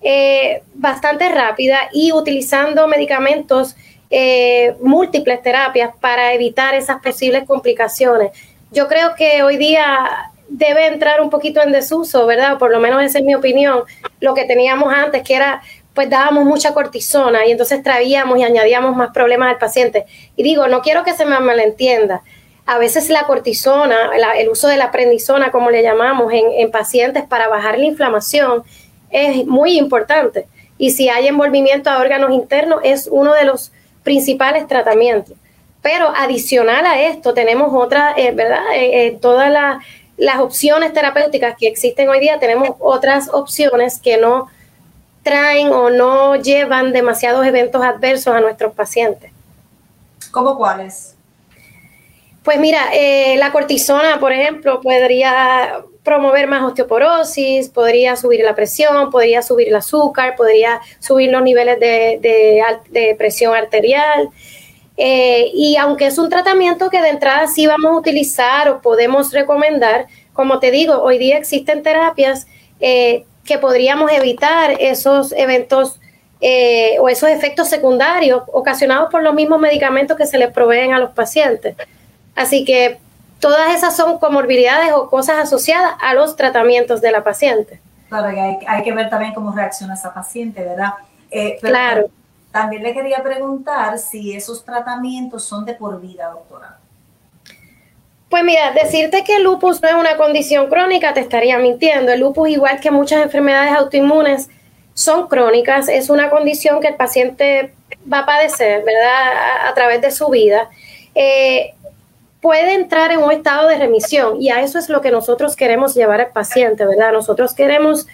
eh, 0.01 0.63
bastante 0.73 1.29
rápida 1.29 1.89
y 1.93 2.11
utilizando 2.11 2.87
medicamentos, 2.87 3.75
eh, 4.09 4.75
múltiples 4.81 5.41
terapias 5.41 5.91
para 6.01 6.33
evitar 6.33 6.75
esas 6.75 7.01
posibles 7.01 7.45
complicaciones. 7.45 8.31
Yo 8.71 8.87
creo 8.87 9.15
que 9.15 9.43
hoy 9.43 9.55
día 9.55 10.31
debe 10.49 10.87
entrar 10.87 11.21
un 11.21 11.29
poquito 11.29 11.61
en 11.61 11.71
desuso, 11.71 12.25
¿verdad? 12.25 12.57
Por 12.57 12.71
lo 12.71 12.79
menos 12.79 13.01
esa 13.01 13.19
es 13.19 13.23
mi 13.23 13.33
opinión. 13.33 13.83
Lo 14.19 14.33
que 14.33 14.43
teníamos 14.43 14.93
antes, 14.93 15.23
que 15.23 15.35
era, 15.35 15.61
pues 15.93 16.09
dábamos 16.09 16.45
mucha 16.45 16.73
cortisona 16.73 17.45
y 17.45 17.51
entonces 17.51 17.83
traíamos 17.83 18.39
y 18.39 18.43
añadíamos 18.43 18.95
más 18.95 19.11
problemas 19.11 19.49
al 19.49 19.57
paciente. 19.57 20.05
Y 20.35 20.43
digo, 20.43 20.67
no 20.67 20.81
quiero 20.81 21.03
que 21.03 21.13
se 21.13 21.25
me 21.25 21.39
malentienda 21.39 22.23
a 22.65 22.77
veces 22.77 23.09
la 23.09 23.23
cortisona, 23.23 24.11
el 24.37 24.49
uso 24.49 24.67
de 24.67 24.77
la 24.77 24.91
prednisona, 24.91 25.51
como 25.51 25.69
le 25.69 25.83
llamamos, 25.83 26.31
en, 26.31 26.71
pacientes 26.71 27.23
para 27.23 27.47
bajar 27.47 27.77
la 27.77 27.85
inflamación 27.85 28.63
es 29.09 29.45
muy 29.45 29.77
importante. 29.77 30.47
Y 30.77 30.91
si 30.91 31.09
hay 31.09 31.27
envolvimiento 31.27 31.89
a 31.89 31.99
órganos 31.99 32.31
internos, 32.31 32.79
es 32.83 33.07
uno 33.11 33.33
de 33.33 33.43
los 33.43 33.71
principales 34.03 34.65
tratamientos. 34.67 35.35
Pero 35.81 36.07
adicional 36.15 36.85
a 36.85 37.01
esto, 37.01 37.33
tenemos 37.33 37.69
otras, 37.73 38.17
eh, 38.17 38.31
¿verdad? 38.31 38.63
Eh, 38.73 39.07
eh, 39.07 39.17
todas 39.21 39.51
las 40.17 40.39
opciones 40.39 40.93
terapéuticas 40.93 41.55
que 41.57 41.67
existen 41.67 42.07
hoy 42.07 42.21
día, 42.21 42.39
tenemos 42.39 42.69
otras 42.79 43.29
opciones 43.33 43.99
que 43.99 44.17
no 44.17 44.47
traen 45.23 45.71
o 45.71 45.89
no 45.89 46.35
llevan 46.35 46.91
demasiados 46.91 47.45
eventos 47.45 47.81
adversos 47.81 48.35
a 48.35 48.41
nuestros 48.41 48.73
pacientes. 48.73 49.31
¿Cómo 50.31 50.57
cuáles? 50.57 51.15
Pues 52.43 52.59
mira, 52.59 52.89
eh, 52.93 53.37
la 53.37 53.51
cortisona, 53.53 54.19
por 54.19 54.33
ejemplo, 54.33 54.81
podría 54.81 55.83
promover 56.03 56.47
más 56.47 56.63
osteoporosis, 56.63 57.69
podría 57.69 58.17
subir 58.17 58.41
la 58.43 58.53
presión, 58.53 59.09
podría 59.09 59.41
subir 59.41 59.69
el 59.69 59.75
azúcar, 59.75 60.35
podría 60.35 60.81
subir 60.99 61.31
los 61.31 61.41
niveles 61.41 61.79
de, 61.79 63.15
presión 63.17 63.55
arterial. 63.55 64.29
Eh, 64.97 65.49
y 65.53 65.77
aunque 65.77 66.07
es 66.07 66.17
un 66.17 66.29
tratamiento 66.29 66.89
que 66.89 67.01
de 67.01 67.09
entrada 67.09 67.47
sí 67.47 67.65
vamos 67.65 67.91
a 67.91 67.97
utilizar 67.97 68.69
o 68.69 68.81
podemos 68.81 69.31
recomendar, 69.31 70.07
como 70.33 70.59
te 70.59 70.69
digo, 70.69 71.01
hoy 71.01 71.17
día 71.17 71.37
existen 71.37 71.81
terapias 71.81 72.45
eh, 72.79 73.23
que 73.45 73.57
podríamos 73.57 74.11
evitar 74.11 74.71
esos 74.79 75.31
eventos 75.33 75.99
o 76.99 77.07
esos 77.07 77.29
efectos 77.29 77.69
secundarios 77.69 78.43
ocasionados 78.51 79.09
por 79.09 79.23
los 79.23 79.33
mismos 79.33 79.61
medicamentos 79.61 80.17
que 80.17 80.25
se 80.25 80.37
les 80.37 80.51
proveen 80.51 80.93
a 80.93 80.99
los 80.99 81.11
pacientes. 81.11 81.77
Así 82.35 82.65
que 82.65 82.99
todas 83.39 83.75
esas 83.75 83.95
son 83.95 84.19
comorbilidades 84.19 84.93
o 84.93 85.09
cosas 85.09 85.37
asociadas 85.37 85.95
a 86.01 86.13
los 86.13 86.35
tratamientos 86.35 87.01
de 87.01 87.11
la 87.11 87.23
paciente. 87.23 87.81
Claro, 88.09 88.27
hay, 88.67 88.83
que 88.83 88.93
ver 88.93 89.09
también 89.09 89.33
cómo 89.33 89.51
reacciona 89.51 89.95
esa 89.95 90.13
paciente, 90.13 90.63
¿verdad? 90.63 90.93
Eh, 91.31 91.57
claro. 91.59 92.07
También 92.51 92.83
le 92.83 92.93
quería 92.93 93.23
preguntar 93.23 93.97
si 93.97 94.35
esos 94.35 94.63
tratamientos 94.63 95.43
son 95.43 95.65
de 95.65 95.73
por 95.73 95.99
vida, 95.99 96.29
doctora. 96.29 96.77
Pues 98.33 98.43
mira, 98.43 98.71
decirte 98.71 99.23
que 99.23 99.35
el 99.35 99.43
lupus 99.43 99.79
no 99.83 99.89
es 99.89 99.93
una 99.93 100.17
condición 100.17 100.67
crónica 100.67 101.13
te 101.13 101.19
estaría 101.19 101.59
mintiendo. 101.59 102.11
El 102.11 102.21
lupus, 102.21 102.49
igual 102.49 102.79
que 102.79 102.89
muchas 102.89 103.21
enfermedades 103.21 103.71
autoinmunes, 103.73 104.49
son 104.95 105.27
crónicas. 105.27 105.87
Es 105.87 106.09
una 106.09 106.31
condición 106.31 106.81
que 106.81 106.87
el 106.87 106.95
paciente 106.95 107.75
va 108.11 108.21
a 108.21 108.25
padecer, 108.25 108.83
¿verdad? 108.83 109.67
A, 109.69 109.73
través 109.75 110.01
de 110.01 110.09
su 110.09 110.29
vida. 110.29 110.67
Eh, 111.13 111.75
puede 112.41 112.73
entrar 112.73 113.11
en 113.11 113.19
un 113.19 113.31
estado 113.31 113.67
de 113.67 113.77
remisión 113.77 114.41
y 114.41 114.49
a 114.49 114.63
eso 114.63 114.79
es 114.79 114.89
lo 114.89 115.01
que 115.01 115.11
nosotros 115.11 115.55
queremos 115.55 115.93
llevar 115.93 116.19
al 116.19 116.31
paciente, 116.31 116.87
¿verdad? 116.87 117.13
Nosotros 117.13 117.53
queremos 117.53 118.07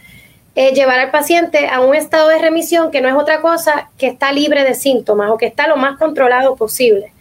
eh, 0.53 0.73
llevar 0.73 0.99
al 0.99 1.11
paciente 1.11 1.69
a 1.69 1.79
un 1.79 1.95
estado 1.95 2.27
de 2.27 2.39
remisión 2.39 2.91
que 2.91 2.99
no 2.99 3.07
es 3.07 3.15
otra 3.15 3.39
cosa 3.39 3.89
que 3.97 4.07
está 4.07 4.33
libre 4.33 4.65
de 4.65 4.75
síntomas 4.75 5.31
o 5.31 5.37
que 5.37 5.45
está 5.45 5.69
lo 5.69 5.77
más 5.77 5.97
controlado 5.97 6.57
posible. 6.57 7.13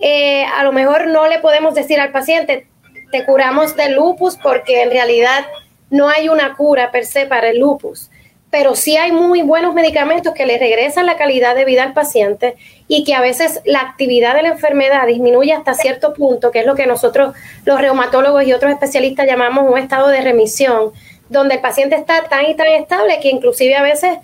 Eh, 0.00 0.44
a 0.44 0.64
lo 0.64 0.72
mejor 0.72 1.06
no 1.08 1.28
le 1.28 1.38
podemos 1.38 1.74
decir 1.74 2.00
al 2.00 2.10
paciente, 2.10 2.66
te 3.12 3.24
curamos 3.24 3.76
del 3.76 3.94
lupus 3.94 4.36
porque 4.36 4.82
en 4.82 4.90
realidad 4.90 5.44
no 5.90 6.08
hay 6.08 6.28
una 6.28 6.56
cura 6.56 6.90
per 6.90 7.04
se 7.04 7.26
para 7.26 7.50
el 7.50 7.58
lupus. 7.58 8.10
Pero 8.50 8.74
sí 8.74 8.96
hay 8.96 9.12
muy 9.12 9.42
buenos 9.42 9.74
medicamentos 9.74 10.34
que 10.34 10.46
le 10.46 10.58
regresan 10.58 11.06
la 11.06 11.16
calidad 11.16 11.54
de 11.54 11.64
vida 11.64 11.84
al 11.84 11.92
paciente 11.92 12.56
y 12.88 13.04
que 13.04 13.14
a 13.14 13.20
veces 13.20 13.60
la 13.64 13.80
actividad 13.80 14.34
de 14.34 14.42
la 14.42 14.48
enfermedad 14.48 15.06
disminuye 15.06 15.52
hasta 15.52 15.74
cierto 15.74 16.14
punto, 16.14 16.50
que 16.50 16.60
es 16.60 16.66
lo 16.66 16.74
que 16.74 16.86
nosotros 16.86 17.34
los 17.64 17.80
reumatólogos 17.80 18.44
y 18.44 18.52
otros 18.52 18.72
especialistas 18.72 19.26
llamamos 19.26 19.70
un 19.70 19.78
estado 19.78 20.08
de 20.08 20.20
remisión, 20.20 20.90
donde 21.28 21.56
el 21.56 21.60
paciente 21.60 21.94
está 21.94 22.24
tan 22.24 22.46
y 22.46 22.56
tan 22.56 22.66
estable 22.68 23.20
que 23.20 23.28
inclusive 23.28 23.76
a 23.76 23.82
veces 23.82 24.18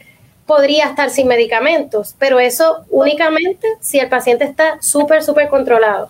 podría 0.47 0.87
estar 0.87 1.11
sin 1.11 1.27
medicamentos, 1.27 2.15
pero 2.19 2.39
eso 2.39 2.85
únicamente 2.89 3.67
si 3.81 3.99
el 3.99 4.09
paciente 4.09 4.45
está 4.45 4.81
súper, 4.81 5.23
súper 5.23 5.49
controlado. 5.49 6.09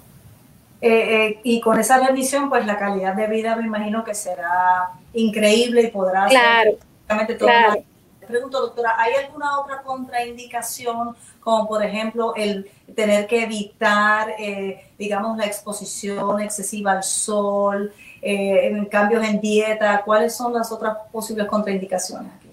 Eh, 0.82 1.26
eh, 1.26 1.40
y 1.42 1.60
con 1.60 1.80
esa 1.80 1.98
remisión, 2.06 2.50
pues 2.50 2.66
la 2.66 2.78
calidad 2.78 3.14
de 3.14 3.26
vida 3.28 3.56
me 3.56 3.64
imagino 3.64 4.04
que 4.04 4.14
será 4.14 4.90
increíble 5.14 5.82
y 5.82 5.86
podrá 5.88 6.26
claro, 6.26 6.72
ser 7.08 7.38
todo. 7.38 7.48
Claro. 7.48 7.82
Pregunto, 8.26 8.60
doctora, 8.60 8.94
¿hay 8.98 9.14
alguna 9.14 9.60
otra 9.60 9.82
contraindicación, 9.82 11.16
como 11.40 11.68
por 11.68 11.82
ejemplo 11.84 12.34
el 12.34 12.68
tener 12.94 13.28
que 13.28 13.44
evitar, 13.44 14.34
eh, 14.38 14.90
digamos, 14.98 15.38
la 15.38 15.46
exposición 15.46 16.40
excesiva 16.40 16.92
al 16.92 17.04
sol, 17.04 17.92
en 18.20 18.84
cambios 18.86 19.24
en 19.24 19.40
dieta? 19.40 20.02
¿Cuáles 20.04 20.34
son 20.34 20.52
las 20.52 20.72
otras 20.72 20.96
posibles 21.12 21.46
contraindicaciones 21.46 22.32
aquí? 22.36 22.45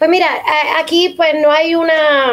Pues 0.00 0.10
mira, 0.10 0.26
aquí 0.80 1.14
pues 1.16 1.34
no 1.40 1.52
hay 1.52 1.76
una 1.76 2.32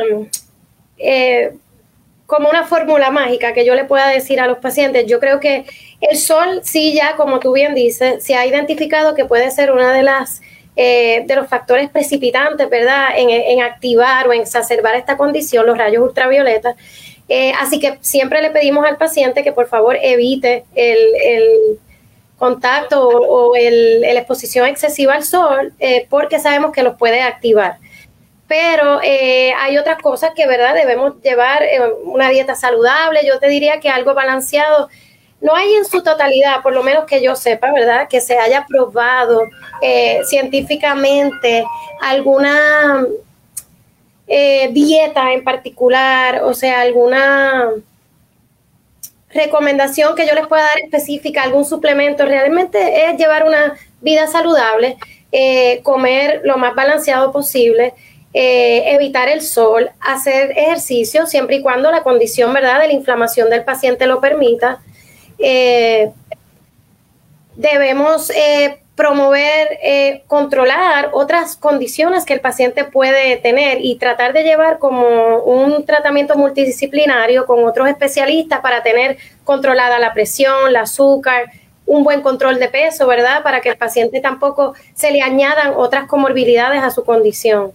como 2.26 2.50
una 2.50 2.66
fórmula 2.66 3.12
mágica 3.12 3.54
que 3.54 3.66
yo 3.66 3.76
le 3.76 3.86
pueda 3.86 4.08
decir 4.08 4.40
a 4.40 4.48
los 4.48 4.58
pacientes. 4.60 5.06
Yo 5.06 5.20
creo 5.20 5.40
que 5.40 5.66
el 6.02 6.18
sol, 6.18 6.62
sí, 6.64 6.94
ya 6.94 7.16
como 7.18 7.40
tú 7.40 7.52
bien 7.54 7.76
dices, 7.76 8.24
se 8.24 8.36
ha 8.36 8.46
identificado 8.46 9.16
que 9.16 9.26
puede 9.26 9.52
ser 9.52 9.72
una 9.72 9.94
de 9.94 10.04
las 10.04 10.42
eh, 10.80 11.24
de 11.26 11.36
los 11.36 11.48
factores 11.48 11.90
precipitantes, 11.90 12.70
¿verdad?, 12.70 13.08
en, 13.18 13.62
activar 13.62 14.28
o 14.28 14.34
en 14.34 14.42
exacerbar 14.42 14.96
esta 14.96 15.18
condición, 15.18 15.66
los 15.66 15.78
rayos 15.78 16.04
ultravioletas. 16.04 16.76
Eh, 17.28 17.52
así 17.60 17.80
que 17.80 17.98
siempre 18.02 18.42
le 18.42 18.52
pedimos 18.52 18.86
al 18.86 18.96
paciente 18.96 19.44
que 19.44 19.52
por 19.52 19.68
favor 19.68 19.98
evite 20.02 20.64
el, 20.76 21.80
contacto 22.38 23.08
o, 23.08 23.54
la 23.56 24.20
exposición 24.20 24.68
excesiva 24.68 25.16
al 25.16 25.24
sol, 25.24 25.74
eh, 25.80 26.08
porque 26.10 26.40
sabemos 26.40 26.72
que 26.72 26.84
los 26.84 26.96
puede 26.96 27.22
activar 27.22 27.78
pero 28.48 29.02
eh, 29.04 29.52
hay 29.60 29.78
otras 29.78 30.02
cosas 30.02 30.32
que, 30.34 30.48
¿verdad? 30.48 30.74
Debemos 30.74 31.22
llevar 31.22 31.64
eh, 31.64 31.82
una 32.06 32.30
dieta 32.30 32.56
saludable. 32.56 33.20
Yo 33.28 33.40
te 33.40 33.50
diría 33.50 33.82
que 33.82 33.90
algo 33.90 34.14
balanceado 34.14 34.88
no 35.42 35.54
hay 35.54 35.74
en 35.74 35.84
su 35.84 36.02
totalidad, 36.02 36.62
por 36.64 36.72
lo 36.72 36.82
menos 36.82 37.04
que 37.04 37.22
yo 37.22 37.36
sepa, 37.36 37.74
¿verdad? 37.74 38.08
Que 38.08 38.22
se 38.22 38.38
haya 38.38 38.66
probado 38.66 39.42
científicamente 40.30 41.66
alguna 42.02 43.06
dieta 44.26 45.34
en 45.34 45.44
particular, 45.44 46.42
o 46.46 46.54
sea, 46.54 46.80
alguna 46.80 47.70
recomendación 49.30 50.16
que 50.16 50.28
yo 50.28 50.34
les 50.34 50.48
pueda 50.48 50.64
dar 50.64 50.80
específica, 50.80 51.44
algún 51.44 51.66
suplemento, 51.66 52.26
realmente 52.26 53.10
es 53.10 53.18
llevar 53.18 53.46
una 53.46 53.78
vida 54.02 54.28
saludable, 54.28 54.98
comer 55.84 56.42
lo 56.44 56.58
más 56.58 56.74
balanceado 56.74 57.32
posible 57.32 57.94
eh, 58.40 58.94
evitar 58.94 59.30
el 59.30 59.42
sol, 59.42 59.90
hacer 60.00 60.52
ejercicio 60.52 61.26
siempre 61.26 61.56
y 61.56 61.62
cuando 61.64 61.90
la 61.90 62.04
condición 62.04 62.54
¿verdad? 62.54 62.82
de 62.82 62.88
la 62.88 62.94
inflamación 62.94 63.50
del 63.50 63.64
paciente 63.64 64.06
lo 64.06 64.22
permita. 64.22 64.80
Eh, 65.40 66.12
debemos 67.56 68.32
eh, 68.98 69.04
promover, 69.04 70.24
controlar 70.28 71.12
otras 71.14 71.56
condiciones 71.56 72.26
que 72.26 72.34
el 72.34 72.42
paciente 72.42 72.84
puede 72.84 73.38
tener 73.38 73.80
y 73.82 73.98
tratar 73.98 74.34
de 74.34 74.44
llevar 74.44 74.80
como 74.80 75.40
un 75.44 75.86
tratamiento 75.86 76.36
multidisciplinario 76.36 77.46
con 77.46 77.64
otros 77.64 77.88
especialistas 77.88 78.60
para 78.62 78.82
tener 78.82 79.18
controlada 79.44 80.00
la 80.00 80.14
presión, 80.14 80.68
el 80.68 80.76
azúcar, 80.76 81.52
un 81.86 82.04
buen 82.04 82.22
control 82.22 82.60
de 82.60 82.68
peso, 82.68 83.08
¿verdad? 83.08 83.44
Para 83.44 83.62
que 83.62 83.70
el 83.70 83.78
paciente 83.78 84.20
tampoco 84.20 84.74
se 84.94 85.12
le 85.12 85.22
añadan 85.22 85.74
otras 85.76 86.08
comorbilidades 86.08 86.84
a 86.84 86.92
su 86.92 87.04
condición. 87.04 87.72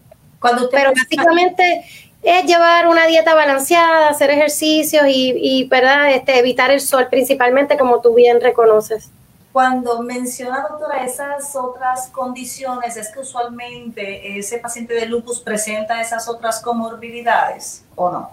Pero 0.71 0.93
básicamente 0.93 1.85
es 2.23 2.45
llevar 2.45 2.89
una 2.89 3.07
dieta 3.07 3.35
balanceada, 3.35 4.09
hacer 4.09 4.31
ejercicios 4.31 5.05
y, 5.09 5.67
¿verdad? 5.71 6.13
Este, 6.13 6.39
evitar 6.39 6.71
el 6.71 6.81
sol 6.81 7.09
principalmente, 7.11 7.77
como 7.77 8.01
tú 8.01 8.15
bien 8.15 8.41
reconoces. 8.41 9.11
Cuando 9.53 10.03
menciona, 10.03 10.67
doctora, 10.69 11.05
esas 11.05 11.55
otras 11.55 12.09
condiciones, 12.09 12.97
es 12.97 13.11
que 13.11 13.21
usualmente 13.21 14.39
ese 14.39 14.59
paciente 14.59 14.95
de 14.95 15.07
lupus 15.07 15.41
presenta 15.41 16.01
esas 16.01 16.27
otras 16.29 16.61
comorbilidades 16.61 17.85
o 17.95 18.11
no? 18.11 18.31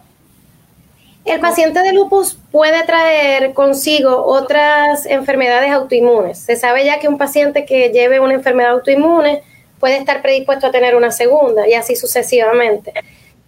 El 1.25 1.41
paciente 1.41 1.81
de 1.81 1.91
lupus 1.91 2.37
puede 2.51 2.83
traer 2.85 3.53
consigo 3.53 4.23
otras 4.25 5.05
enfermedades 5.05 5.71
autoinmunes. 5.71 6.39
Se 6.39 6.55
sabe 6.55 6.85
ya 6.85 6.99
que 6.99 7.09
un 7.09 7.17
paciente 7.17 7.65
que 7.65 7.89
lleve 7.89 8.21
una 8.21 8.35
enfermedad 8.35 8.71
autoinmune 8.71 9.43
puede 9.79 9.97
estar 9.97 10.21
predispuesto 10.21 10.67
a 10.67 10.71
tener 10.71 10.95
una 10.95 11.11
segunda 11.11 11.67
y 11.67 11.73
así 11.73 11.97
sucesivamente. 11.97 12.93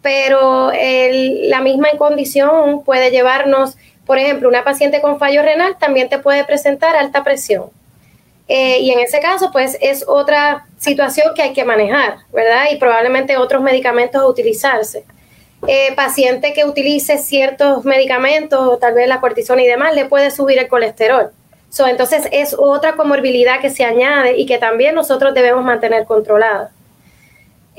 Pero 0.01 0.71
la 0.73 1.61
misma 1.61 1.87
condición 1.97 2.83
puede 2.83 3.09
llevarnos, 3.09 3.77
por 4.05 4.17
ejemplo, 4.17 4.49
una 4.49 4.63
paciente 4.63 5.01
con 5.01 5.19
fallo 5.19 5.41
renal 5.41 5.77
también 5.79 6.09
te 6.09 6.19
puede 6.19 6.43
presentar 6.43 6.95
alta 6.95 7.23
presión. 7.23 7.69
Eh, 8.47 8.79
y 8.79 8.91
en 8.91 8.99
ese 8.99 9.19
caso, 9.19 9.49
pues 9.51 9.77
es 9.79 10.03
otra 10.07 10.65
situación 10.77 11.33
que 11.35 11.41
hay 11.41 11.53
que 11.53 11.63
manejar, 11.63 12.17
¿verdad? 12.33 12.65
Y 12.71 12.77
probablemente 12.77 13.37
otros 13.37 13.61
medicamentos 13.61 14.21
a 14.21 14.27
utilizarse. 14.27 15.05
Eh, 15.67 15.93
paciente 15.95 16.53
que 16.53 16.65
utilice 16.65 17.17
ciertos 17.17 17.85
medicamentos, 17.85 18.79
tal 18.79 18.95
vez 18.95 19.07
la 19.07 19.21
cortisona 19.21 19.61
y 19.61 19.67
demás, 19.67 19.93
le 19.95 20.05
puede 20.05 20.31
subir 20.31 20.57
el 20.57 20.67
colesterol 20.67 21.31
entonces 21.87 22.27
es 22.31 22.55
otra 22.57 22.93
comorbilidad 22.93 23.61
que 23.61 23.69
se 23.69 23.85
añade 23.85 24.37
y 24.37 24.45
que 24.45 24.57
también 24.57 24.93
nosotros 24.93 25.33
debemos 25.33 25.63
mantener 25.63 26.05
controlada. 26.05 26.71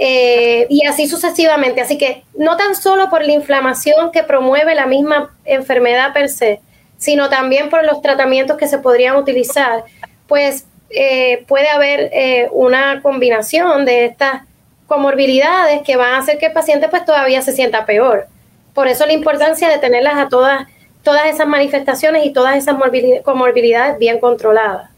Eh, 0.04 0.66
y 0.68 0.84
así 0.84 1.06
sucesivamente. 1.06 1.80
Así 1.80 1.96
que 1.96 2.24
no 2.34 2.56
tan 2.56 2.74
solo 2.74 3.08
por 3.08 3.24
la 3.24 3.30
inflamación 3.30 4.10
que 4.10 4.24
promueve 4.24 4.74
la 4.74 4.84
misma 4.86 5.32
enfermedad 5.44 6.12
per 6.12 6.28
se, 6.28 6.58
sino 6.98 7.28
también 7.28 7.70
por 7.70 7.84
los 7.84 8.02
tratamientos 8.02 8.56
que 8.56 8.66
se 8.66 8.78
podrían 8.78 9.14
utilizar, 9.14 9.84
pues 10.26 10.66
eh, 10.90 11.44
puede 11.46 11.68
haber 11.68 12.10
eh, 12.12 12.48
una 12.50 13.00
combinación 13.00 13.84
de 13.84 14.06
estas 14.06 14.42
comorbilidades 14.88 15.82
que 15.82 15.94
van 15.94 16.14
a 16.14 16.18
hacer 16.18 16.36
que 16.38 16.46
el 16.46 16.52
paciente 16.52 16.88
pues 16.88 17.04
todavía 17.04 17.40
se 17.40 17.52
sienta 17.52 17.86
peor. 17.86 18.26
Por 18.74 18.88
eso 18.88 19.06
la 19.06 19.12
importancia 19.12 19.68
de 19.68 19.78
tenerlas 19.78 20.16
a 20.16 20.28
todas 20.28 20.66
todas 21.04 21.26
esas 21.26 21.46
manifestaciones 21.46 22.26
y 22.26 22.32
todas 22.32 22.56
esas 22.56 22.76
comorbilidades 23.22 23.98
bien 23.98 24.18
controladas. 24.18 24.91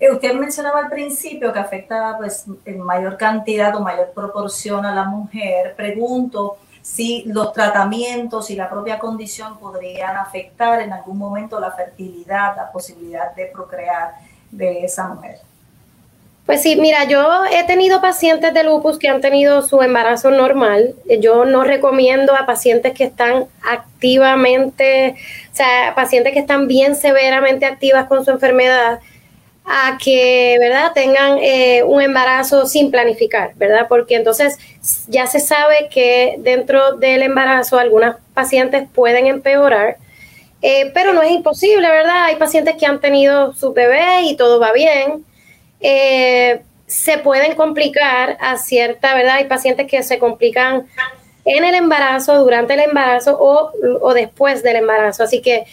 Eh, 0.00 0.10
usted 0.10 0.32
mencionaba 0.32 0.80
al 0.80 0.88
principio 0.88 1.52
que 1.52 1.58
afecta 1.58 2.16
pues, 2.16 2.46
en 2.64 2.80
mayor 2.80 3.18
cantidad 3.18 3.76
o 3.76 3.80
mayor 3.80 4.12
proporción 4.14 4.86
a 4.86 4.94
la 4.94 5.04
mujer. 5.04 5.74
Pregunto 5.76 6.56
si 6.80 7.24
los 7.26 7.52
tratamientos 7.52 8.50
y 8.50 8.56
la 8.56 8.70
propia 8.70 8.98
condición 8.98 9.58
podrían 9.58 10.16
afectar 10.16 10.80
en 10.80 10.94
algún 10.94 11.18
momento 11.18 11.60
la 11.60 11.70
fertilidad, 11.70 12.56
la 12.56 12.72
posibilidad 12.72 13.34
de 13.34 13.46
procrear 13.46 14.14
de 14.50 14.84
esa 14.84 15.06
mujer. 15.08 15.38
Pues 16.46 16.62
sí, 16.62 16.74
mira, 16.76 17.04
yo 17.04 17.44
he 17.44 17.64
tenido 17.64 18.00
pacientes 18.00 18.52
de 18.54 18.64
lupus 18.64 18.98
que 18.98 19.08
han 19.08 19.20
tenido 19.20 19.62
su 19.62 19.82
embarazo 19.82 20.30
normal. 20.30 20.94
Yo 21.20 21.44
no 21.44 21.62
recomiendo 21.62 22.34
a 22.34 22.46
pacientes 22.46 22.94
que 22.94 23.04
están 23.04 23.44
activamente, 23.62 25.14
o 25.52 25.54
sea, 25.54 25.94
pacientes 25.94 26.32
que 26.32 26.40
están 26.40 26.66
bien 26.66 26.96
severamente 26.96 27.66
activas 27.66 28.06
con 28.06 28.24
su 28.24 28.32
enfermedad, 28.32 28.98
a 29.70 29.98
que, 30.02 30.56
¿verdad?, 30.58 30.92
tengan 30.92 31.38
eh, 31.40 31.82
un 31.84 32.02
embarazo 32.02 32.66
sin 32.66 32.90
planificar, 32.90 33.52
¿verdad? 33.54 33.86
Porque 33.88 34.16
entonces 34.16 34.58
ya 35.06 35.26
se 35.26 35.38
sabe 35.38 35.88
que 35.90 36.36
dentro 36.38 36.96
del 36.96 37.22
embarazo 37.22 37.78
algunas 37.78 38.16
pacientes 38.34 38.88
pueden 38.92 39.26
empeorar, 39.26 39.96
eh, 40.62 40.90
pero 40.92 41.12
no 41.12 41.22
es 41.22 41.30
imposible, 41.30 41.88
¿verdad? 41.88 42.24
Hay 42.24 42.36
pacientes 42.36 42.76
que 42.76 42.86
han 42.86 43.00
tenido 43.00 43.54
su 43.54 43.72
bebé 43.72 44.22
y 44.22 44.36
todo 44.36 44.58
va 44.58 44.72
bien 44.72 45.24
eh, 45.80 46.62
se 46.86 47.18
pueden 47.18 47.54
complicar 47.54 48.36
a 48.40 48.56
cierta, 48.56 49.14
¿verdad? 49.14 49.36
Hay 49.36 49.44
pacientes 49.44 49.86
que 49.86 50.02
se 50.02 50.18
complican 50.18 50.86
en 51.44 51.64
el 51.64 51.74
embarazo, 51.74 52.38
durante 52.40 52.74
el 52.74 52.80
embarazo 52.80 53.38
o, 53.40 54.12
después 54.12 54.62
del 54.62 54.76
embarazo. 54.76 55.22
Así 55.22 55.40
que 55.40 55.64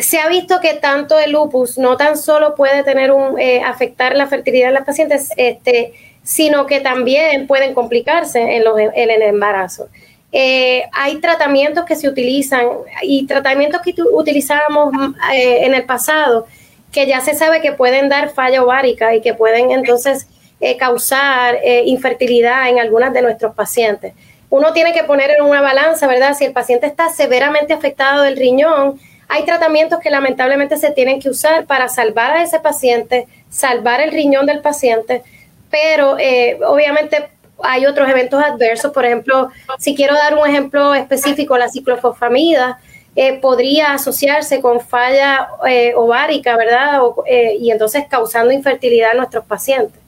se 0.00 0.18
ha 0.18 0.28
visto 0.28 0.60
que 0.60 0.74
tanto 0.74 1.18
el 1.18 1.32
lupus 1.32 1.78
no 1.78 1.96
tan 1.96 2.16
solo 2.16 2.54
puede 2.54 2.84
tener 2.84 3.10
un 3.10 3.38
eh, 3.38 3.62
afectar 3.62 4.16
la 4.16 4.26
fertilidad 4.26 4.68
de 4.68 4.74
las 4.74 4.84
pacientes, 4.84 5.30
este, 5.36 5.92
sino 6.22 6.66
que 6.66 6.80
también 6.80 7.46
pueden 7.46 7.74
complicarse 7.74 8.56
en, 8.56 8.64
los, 8.64 8.78
en 8.78 9.10
el 9.10 9.22
embarazo. 9.22 9.88
Eh, 10.32 10.84
hay 10.92 11.16
tratamientos 11.16 11.84
que 11.84 11.96
se 11.96 12.08
utilizan 12.08 12.66
y 13.02 13.26
tratamientos 13.26 13.80
que 13.82 13.94
utilizábamos 14.12 14.92
en 15.32 15.74
el 15.74 15.84
pasado 15.84 16.46
que 16.92 17.06
ya 17.06 17.20
se 17.20 17.34
sabe 17.34 17.60
que 17.60 17.72
pueden 17.72 18.08
dar 18.08 18.30
falla 18.30 18.62
ovárica 18.62 19.14
y 19.14 19.20
que 19.20 19.34
pueden 19.34 19.70
entonces 19.70 20.26
eh, 20.60 20.76
causar 20.76 21.58
eh, 21.62 21.84
infertilidad 21.86 22.68
en 22.68 22.78
algunas 22.78 23.12
de 23.12 23.22
nuestros 23.22 23.54
pacientes. 23.54 24.14
Uno 24.50 24.72
tiene 24.72 24.92
que 24.92 25.04
poner 25.04 25.30
en 25.30 25.42
una 25.42 25.60
balanza, 25.60 26.06
¿verdad? 26.06 26.34
Si 26.34 26.44
el 26.44 26.52
paciente 26.52 26.86
está 26.86 27.10
severamente 27.10 27.72
afectado 27.72 28.22
del 28.22 28.36
riñón, 28.36 28.98
hay 29.30 29.44
tratamientos 29.44 30.00
que 30.00 30.10
lamentablemente 30.10 30.76
se 30.76 30.90
tienen 30.90 31.20
que 31.20 31.30
usar 31.30 31.64
para 31.64 31.88
salvar 31.88 32.32
a 32.32 32.42
ese 32.42 32.58
paciente, 32.58 33.28
salvar 33.48 34.00
el 34.00 34.10
riñón 34.10 34.44
del 34.44 34.60
paciente, 34.60 35.22
pero 35.70 36.18
eh, 36.18 36.58
obviamente 36.66 37.28
hay 37.62 37.86
otros 37.86 38.08
eventos 38.08 38.42
adversos, 38.42 38.92
por 38.92 39.04
ejemplo, 39.04 39.50
si 39.78 39.94
quiero 39.94 40.14
dar 40.14 40.36
un 40.36 40.48
ejemplo 40.48 40.94
específico, 40.94 41.56
la 41.56 41.68
ciclofosfamida 41.68 42.80
eh, 43.14 43.38
podría 43.40 43.92
asociarse 43.92 44.60
con 44.60 44.80
falla 44.80 45.48
eh, 45.68 45.92
ovárica, 45.94 46.56
¿verdad? 46.56 47.00
Eh, 47.26 47.56
y 47.60 47.70
entonces 47.70 48.04
causando 48.08 48.52
infertilidad 48.52 49.12
en 49.12 49.18
nuestros 49.18 49.44
pacientes. 49.44 50.00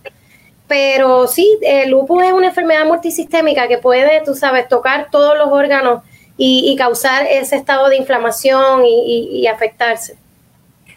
Pero 0.66 1.28
sí, 1.28 1.58
el 1.62 1.90
lupus 1.90 2.24
es 2.24 2.32
una 2.32 2.48
enfermedad 2.48 2.87
multisistémica 2.87 3.68
que 3.68 3.78
puede, 3.78 4.20
tú 4.24 4.35
sabes, 4.35 4.66
tocar 4.66 5.08
todos 5.11 5.37
los 5.38 5.48
órganos 5.48 6.02
y, 6.37 6.75
causar 6.77 7.27
ese 7.27 7.57
estado 7.57 7.88
de 7.88 7.97
inflamación 7.97 8.83
y 8.85 9.47
afectarse. 9.47 10.16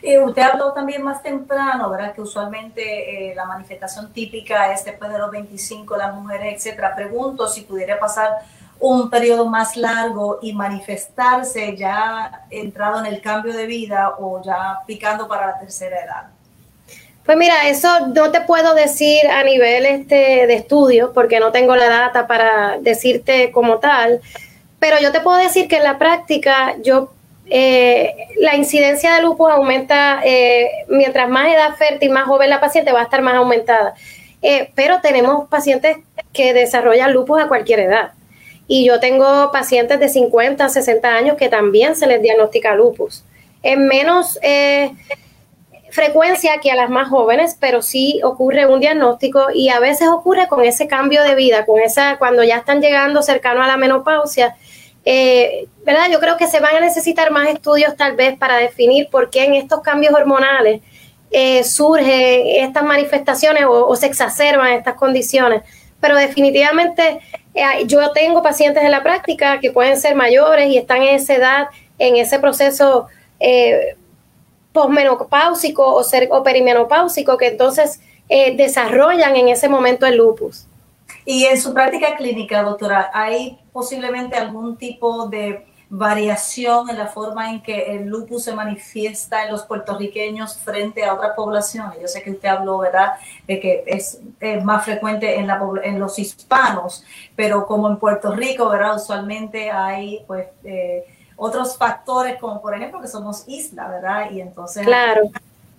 Eh, 0.05 0.19
usted 0.19 0.43
habló 0.43 0.71
también 0.71 1.01
más 1.01 1.23
temprano, 1.23 1.89
¿verdad? 1.89 2.13
Que 2.13 2.21
usualmente 2.21 3.31
eh, 3.31 3.33
la 3.33 3.45
manifestación 3.45 4.13
típica 4.13 4.71
es 4.71 4.85
después 4.85 5.11
de 5.11 5.17
los 5.17 5.31
25, 5.31 5.97
las 5.97 6.13
mujeres, 6.13 6.57
etcétera. 6.57 6.95
Pregunto 6.95 7.47
si 7.47 7.61
pudiera 7.61 7.97
pasar 7.97 8.29
un 8.79 9.09
periodo 9.09 9.47
más 9.47 9.75
largo 9.75 10.37
y 10.43 10.53
manifestarse 10.53 11.75
ya 11.75 12.45
entrado 12.51 12.99
en 12.99 13.07
el 13.07 13.19
cambio 13.19 13.51
de 13.51 13.65
vida 13.65 14.13
o 14.19 14.43
ya 14.43 14.81
picando 14.85 15.27
para 15.27 15.47
la 15.47 15.59
tercera 15.59 15.97
edad. 15.99 16.27
Pues 17.25 17.35
mira, 17.35 17.67
eso 17.67 18.07
no 18.13 18.29
te 18.29 18.41
puedo 18.41 18.75
decir 18.75 19.27
a 19.27 19.43
nivel 19.43 19.87
este 19.87 20.45
de 20.45 20.53
estudio 20.53 21.13
porque 21.13 21.39
no 21.39 21.51
tengo 21.51 21.75
la 21.75 21.89
data 21.89 22.27
para 22.27 22.77
decirte 22.77 23.51
como 23.51 23.79
tal, 23.79 24.21
pero 24.85 24.99
yo 25.01 25.11
te 25.11 25.19
puedo 25.19 25.39
decir 25.39 25.67
que 25.67 25.77
en 25.77 25.83
la 25.83 25.97
práctica 25.97 26.75
yo 26.83 27.09
eh, 27.47 28.27
la 28.37 28.55
incidencia 28.55 29.15
de 29.15 29.23
lupus 29.23 29.49
aumenta, 29.49 30.21
eh, 30.23 30.69
mientras 30.89 31.27
más 31.27 31.47
edad 31.47 31.75
fértil, 31.75 32.11
más 32.11 32.25
joven 32.25 32.51
la 32.51 32.61
paciente 32.61 32.91
va 32.91 32.99
a 32.99 33.05
estar 33.05 33.23
más 33.23 33.33
aumentada. 33.33 33.95
Eh, 34.43 34.69
pero 34.75 35.01
tenemos 35.01 35.49
pacientes 35.49 35.97
que 36.33 36.53
desarrollan 36.53 37.13
lupus 37.13 37.41
a 37.41 37.47
cualquier 37.47 37.79
edad. 37.79 38.11
Y 38.67 38.85
yo 38.85 38.99
tengo 38.99 39.51
pacientes 39.51 39.99
de 39.99 40.07
50, 40.07 40.69
60 40.69 41.15
años 41.15 41.35
que 41.35 41.49
también 41.49 41.95
se 41.95 42.05
les 42.05 42.21
diagnostica 42.21 42.75
lupus. 42.75 43.23
En 43.63 43.87
menos 43.87 44.37
frecuencia 45.95 46.59
que 46.61 46.69
a 46.69 46.75
las 46.75 46.89
más 46.89 47.07
jóvenes, 47.07 47.57
pero 47.59 47.81
sí 47.81 48.19
ocurre 48.21 48.67
un 48.67 48.81
diagnóstico 48.81 49.47
y 49.51 49.69
a 49.69 49.79
veces 49.79 50.09
ocurre 50.09 50.47
con 50.49 50.63
ese 50.63 50.87
cambio 50.87 51.23
de 51.23 51.35
vida, 51.35 51.65
con 51.65 51.79
esa, 51.79 52.17
cuando 52.17 52.43
ya 52.43 52.57
están 52.57 52.81
llegando 52.81 53.21
cercano 53.21 53.63
a 53.63 53.67
la 53.67 53.77
menopausia, 53.77 54.55
eh, 55.05 55.67
¿verdad? 55.85 56.09
Yo 56.11 56.19
creo 56.19 56.35
que 56.35 56.47
se 56.47 56.59
van 56.59 56.75
a 56.75 56.79
necesitar 56.79 57.31
más 57.31 57.47
estudios 57.47 57.95
tal 57.95 58.15
vez 58.15 58.37
para 58.37 58.57
definir 58.57 59.07
por 59.09 59.29
qué 59.29 59.45
en 59.45 59.53
estos 59.53 59.81
cambios 59.81 60.13
hormonales 60.13 60.81
eh, 61.31 61.63
surgen 61.63 62.47
estas 62.47 62.83
manifestaciones 62.83 63.65
o, 63.67 63.95
se 63.95 64.07
exacerban 64.07 64.73
estas 64.73 64.95
condiciones. 64.95 65.61
Pero 66.01 66.15
definitivamente 66.15 67.19
eh, 67.53 67.85
yo 67.85 68.11
tengo 68.11 68.41
pacientes 68.41 68.83
en 68.83 68.91
la 68.91 69.03
práctica 69.03 69.59
que 69.59 69.71
pueden 69.71 69.97
ser 69.99 70.15
mayores 70.15 70.69
y 70.69 70.77
están 70.77 71.03
en 71.03 71.15
esa 71.15 71.35
edad, 71.35 71.67
en 71.99 72.15
ese 72.15 72.39
proceso 72.39 73.07
eh, 73.39 73.95
posmenopáusico 74.73 75.93
o, 75.93 76.03
ser, 76.03 76.29
o 76.31 76.41
perimenopáusico 76.41 77.37
que 77.37 77.47
entonces 77.47 78.01
desarrollan 78.27 79.35
en 79.35 79.49
ese 79.49 79.69
momento 79.69 80.07
el 80.07 80.17
lupus. 80.17 80.65
Y 81.25 81.45
en 81.45 81.59
su 81.59 81.73
práctica 81.73 82.15
clínica, 82.15 82.61
doctora, 82.61 83.09
¿hay 83.13 83.59
posiblemente 83.73 84.35
algún 84.35 84.77
tipo 84.77 85.27
de 85.27 85.65
variación 85.89 86.89
en 86.89 86.97
la 86.97 87.07
forma 87.07 87.51
en 87.51 87.61
que 87.61 87.95
el 87.95 88.05
lupus 88.05 88.43
se 88.43 88.53
manifiesta 88.53 89.43
en 89.45 89.51
los 89.51 89.63
puertorriqueños 89.63 90.57
frente 90.57 91.03
a 91.03 91.13
otras 91.13 91.31
poblaciones? 91.35 91.99
Yo 91.99 92.07
sé 92.07 92.21
que 92.21 92.31
usted 92.31 92.49
habló, 92.49 92.77
¿verdad?, 92.77 93.13
de 93.47 93.59
que 93.59 93.83
es, 93.87 94.19
más 94.63 94.85
frecuente 94.85 95.39
en, 95.39 95.47
la, 95.47 95.59
en 95.83 95.99
los 95.99 96.19
hispanos, 96.19 97.03
pero 97.35 97.65
como 97.65 97.89
en 97.89 97.97
Puerto 97.97 98.31
Rico, 98.35 98.69
¿verdad?, 98.69 98.95
usualmente 98.95 99.71
hay, 99.71 100.23
pues, 100.27 100.47
eh, 100.63 101.05
otros 101.37 101.77
factores, 101.77 102.39
como 102.39 102.61
por 102.61 102.75
ejemplo 102.75 103.01
que 103.01 103.07
somos 103.07 103.43
isla, 103.47 103.87
¿verdad? 103.87 104.31
Y 104.31 104.41
entonces... 104.41 104.85
Claro. 104.85 105.29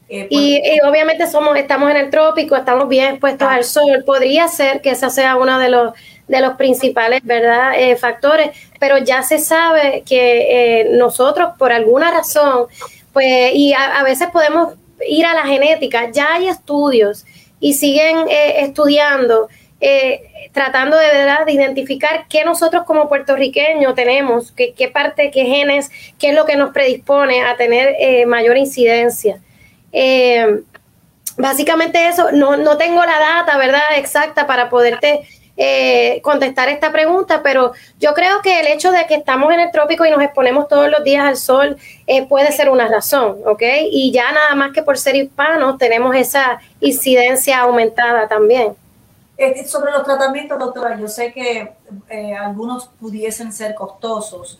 Eh, 0.09 0.29
y, 0.31 0.81
obviamente 0.87 1.27
somos, 1.27 1.57
estamos 1.57 1.91
en 1.91 1.97
el 1.97 2.11
trópico, 2.11 2.57
estamos 2.57 2.89
bien 2.89 3.11
expuestos 3.11 3.49
al 3.49 3.65
sol. 3.65 4.05
Podría 4.05 4.49
ser 4.49 4.81
que 4.81 4.91
ese 4.91 5.11
sea 5.11 5.37
uno 5.37 5.59
de 5.59 5.69
los 5.69 5.93
de 6.29 6.41
los 6.41 6.55
principales 6.55 7.21
verdad 7.23 7.79
eh, 7.79 7.95
factores, 7.95 8.51
pero 8.81 8.99
ya 8.99 9.23
se 9.23 9.39
sabe 9.39 10.03
que 10.05 10.81
eh, 10.81 10.89
nosotros 10.91 11.51
por 11.57 11.71
alguna 11.71 12.11
razón, 12.11 12.67
pues, 13.13 13.55
y 13.55 13.73
a, 13.75 14.03
veces 14.03 14.31
podemos 14.33 14.75
ir 15.09 15.25
a 15.25 15.35
la 15.35 15.45
genética, 15.45 16.11
ya 16.11 16.35
hay 16.35 16.49
estudios 16.49 17.25
y 17.61 17.75
siguen 17.75 18.27
estudiando, 18.29 19.49
tratando 20.51 20.97
de 20.97 21.07
verdad 21.07 21.47
de 21.47 21.53
identificar 21.53 22.27
qué 22.29 22.45
nosotros 22.45 22.83
como 22.87 23.09
puertorriqueños 23.09 23.95
tenemos, 23.95 24.51
qué, 24.51 24.75
qué 24.75 24.89
parte, 24.89 25.31
qué 25.31 25.45
genes, 25.45 25.93
qué 26.19 26.31
es 26.31 26.35
lo 26.35 26.45
que 26.45 26.57
nos 26.57 26.73
predispone 26.73 27.45
a 27.45 27.57
tener 27.57 28.27
mayor 28.27 28.57
incidencia. 28.57 29.41
Eh, 29.93 30.63
básicamente 31.37 32.09
eso, 32.09 32.33
no, 32.33 32.57
no 32.57 32.77
tengo 32.77 33.05
la 33.05 33.19
data, 33.19 33.57
¿verdad? 33.57 33.83
Exacta 33.97 34.47
para 34.47 34.69
poderte 34.69 35.27
eh, 35.57 36.21
contestar 36.23 36.69
esta 36.69 36.93
pregunta, 36.93 37.43
pero 37.43 37.73
yo 37.99 38.13
creo 38.13 38.43
que 38.43 38.61
el 38.61 38.67
hecho 38.67 38.93
de 38.93 39.07
que 39.07 39.15
estamos 39.15 39.53
en 39.53 39.61
el 39.61 39.71
trópico 39.71 40.05
y 40.05 40.11
nos 40.11 40.21
exponemos 40.23 40.69
todos 40.69 40.91
los 40.91 41.03
días 41.03 41.25
al 41.25 41.37
sol 41.37 41.79
eh, 42.07 42.27
puede 42.27 42.53
ser 42.53 42.69
una 42.69 42.89
razón, 42.89 43.39
¿ok? 43.47 43.63
Y 43.91 44.13
ya 44.13 44.33
nada 44.33 44.55
más 44.55 44.73
que 44.73 44.83
por 44.83 44.99
ser 44.99 45.17
hispanos 45.17 45.79
tenemos 45.79 46.15
esa 46.15 46.61
incidencia 46.81 47.61
aumentada 47.61 48.29
también. 48.29 48.75
sobre 49.67 49.93
los 49.93 50.05
tratamientos, 50.05 50.59
doctora, 50.59 50.99
yo 50.99 51.09
sé 51.09 51.33
que 51.33 51.73
algunos 52.39 52.89
pudiesen 53.01 53.53
ser 53.53 53.75
costosos. 53.75 54.59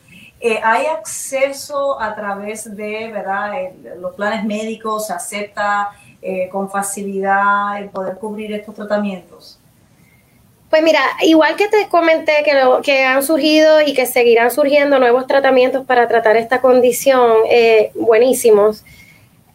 ¿Hay 0.63 0.87
acceso 0.87 2.01
a 2.01 2.15
través 2.15 2.77
de 2.77 3.11
¿verdad? 3.13 3.53
los 3.99 4.15
planes 4.15 4.45
médicos? 4.45 5.07
¿Se 5.07 5.13
acepta 5.13 5.91
eh, 6.23 6.49
con 6.51 6.71
facilidad 6.71 7.79
el 7.79 7.89
poder 7.91 8.17
cubrir 8.19 8.53
estos 8.53 8.75
tratamientos? 8.75 9.59
Pues 10.71 10.83
mira, 10.83 11.01
igual 11.23 11.55
que 11.57 11.69
te 11.69 11.89
comenté 11.89 12.43
que, 12.45 12.53
que 12.83 13.05
han 13.05 13.23
surgido 13.23 13.81
y 13.81 13.95
que 13.95 14.05
seguirán 14.05 14.51
surgiendo 14.51 14.99
nuevos 14.99 15.27
tratamientos 15.27 15.87
para 15.87 16.09
tratar 16.09 16.37
esta 16.37 16.61
condición, 16.61 17.33
eh, 17.49 17.93
buenísimos. 17.95 18.85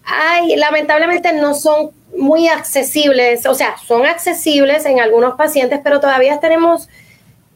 Hay, 0.06 0.56
lamentablemente 0.56 1.34
no 1.34 1.54
son 1.54 1.92
muy 2.18 2.48
accesibles, 2.48 3.46
o 3.46 3.54
sea, 3.54 3.76
son 3.86 4.06
accesibles 4.06 4.86
en 4.86 5.00
algunos 5.00 5.36
pacientes, 5.36 5.80
pero 5.84 6.00
todavía 6.00 6.40
tenemos 6.40 6.88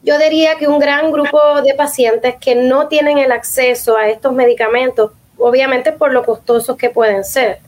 yo 0.06 0.16
diría 0.18 0.54
que 0.54 0.68
un 0.68 0.78
gran 0.78 1.10
grupo 1.10 1.60
de 1.62 1.74
pacientes 1.74 2.36
que 2.36 2.54
no 2.54 2.86
tienen 2.86 3.18
el 3.18 3.32
acceso 3.32 3.96
a 3.96 4.08
estos 4.08 4.32
medicamentos, 4.32 5.10
obviamente 5.36 5.90
por 5.90 6.12
lo 6.12 6.24
costosos 6.24 6.76
que 6.76 6.90
pueden 6.90 7.24
ser. 7.24 7.58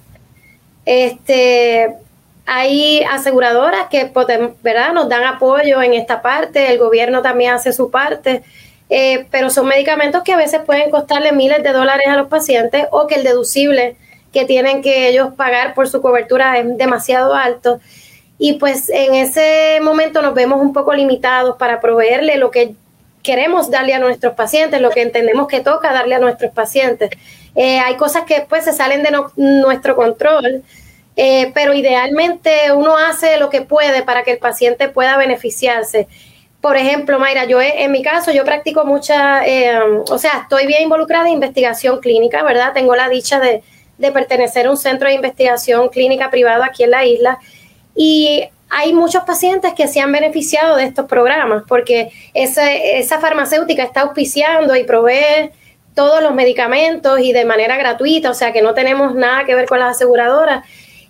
Este, 0.87 1.96
hay 2.46 3.03
aseguradoras 3.03 3.88
que 3.90 4.11
¿verdad? 4.62 4.92
nos 4.92 5.09
dan 5.09 5.24
apoyo 5.24 5.83
en 5.83 5.94
esta 5.94 6.22
parte, 6.22 6.70
el 6.70 6.79
gobierno 6.79 7.22
también 7.22 7.55
hace 7.55 7.72
su 7.72 7.90
parte, 7.90 8.44
eh, 8.88 9.27
pero 9.33 9.51
son 9.51 9.66
medicamentos 9.66 10.22
que 10.22 10.33
a 10.33 10.37
veces 10.37 10.61
pueden 10.64 10.92
costarle 10.92 11.33
miles 11.33 11.64
de 11.64 11.72
dólares 11.72 12.07
a 12.07 12.16
los 12.16 12.29
pacientes 12.29 12.87
o 12.92 13.09
que 13.09 13.16
el 13.16 13.24
deducible 13.24 13.96
que 14.33 14.44
tienen 14.44 14.81
que 14.81 15.09
ellos 15.09 15.35
pagar 15.37 15.74
por 15.74 15.88
su 15.88 16.01
cobertura 16.01 16.57
es 16.57 16.79
demasiado 16.79 17.35
alto 17.35 17.81
y 18.38 18.55
pues 18.55 18.88
en 18.88 19.14
ese 19.14 19.81
momento 19.83 20.22
nos 20.22 20.33
vemos 20.33 20.61
un 20.61 20.72
poco 20.72 20.94
limitados 20.94 21.57
para 21.57 21.81
proveerle 21.81 22.37
lo 22.37 22.51
que 22.51 22.74
queremos 23.22 23.70
darle 23.70 23.94
a 23.94 23.98
nuestros 23.98 24.35
pacientes, 24.35 24.81
lo 24.81 24.90
que 24.90 25.03
entendemos 25.03 25.48
que 25.48 25.61
toca 25.61 25.92
darle 25.92 26.14
a 26.14 26.20
nuestros 26.20 26.53
pacientes. 26.53 27.11
Eh, 27.57 27.81
hay 27.81 27.96
cosas 27.96 28.24
que 28.24 28.46
pues 28.48 28.64
se 28.64 28.72
salen 28.72 29.03
de 29.03 29.11
nuestro 29.37 29.96
control, 29.96 30.62
eh, 31.16 31.51
pero 31.53 31.74
idealmente 31.74 32.72
uno 32.72 32.96
hace 32.96 33.38
lo 33.38 33.51
que 33.51 33.62
puede 33.62 34.05
para 34.05 34.22
que 34.22 34.31
el 34.31 34.38
paciente 34.38 34.88
pueda 34.88 35.16
beneficiarse. 35.16 36.07
Por 36.61 36.77
ejemplo, 36.77 37.18
Mayra, 37.18 37.44
yo 37.44 37.61
en 37.61 37.90
mi 37.90 38.03
caso, 38.03 38.31
yo 38.31 38.44
practico 38.44 38.85
mucha, 38.85 39.46
eh, 39.46 39.81
o 40.09 40.18
sea, 40.18 40.42
estoy 40.42 40.66
bien 40.66 40.83
involucrada 40.83 41.27
en 41.27 41.35
investigación 41.35 41.98
clínica, 42.01 42.42
¿verdad? 42.44 42.72
Tengo 42.72 42.94
la 42.94 43.09
dicha 43.09 43.40
de, 43.40 43.62
de 43.96 44.12
pertenecer 44.12 44.66
a 44.66 44.70
un 44.70 44.77
centro 44.77 45.09
de 45.09 45.14
investigación 45.14 45.88
clínica 45.88 46.31
privado 46.31 46.62
aquí 46.62 46.85
en 46.85 46.92
la 46.92 47.05
isla 47.05 47.38
y 48.00 48.48
hay 48.70 48.92
muchos 48.92 49.24
pacientes 49.24 49.74
que 49.74 49.88
se 49.88 50.00
han 50.00 50.12
beneficiado 50.12 50.76
de 50.76 50.84
estos 50.84 51.06
programas 51.06 51.64
porque 51.66 52.12
esa, 52.32 52.72
esa 52.72 53.18
farmacéutica 53.18 53.82
está 53.82 54.02
auspiciando 54.02 54.76
y 54.76 54.84
provee 54.84 55.50
todos 55.96 56.22
los 56.22 56.32
medicamentos 56.32 57.18
y 57.18 57.32
de 57.32 57.44
manera 57.44 57.76
gratuita, 57.76 58.30
o 58.30 58.34
sea 58.34 58.52
que 58.52 58.62
no 58.62 58.72
tenemos 58.72 59.16
nada 59.16 59.44
que 59.44 59.56
ver 59.56 59.66
con 59.66 59.80
las 59.80 59.96
aseguradoras. 59.96 60.64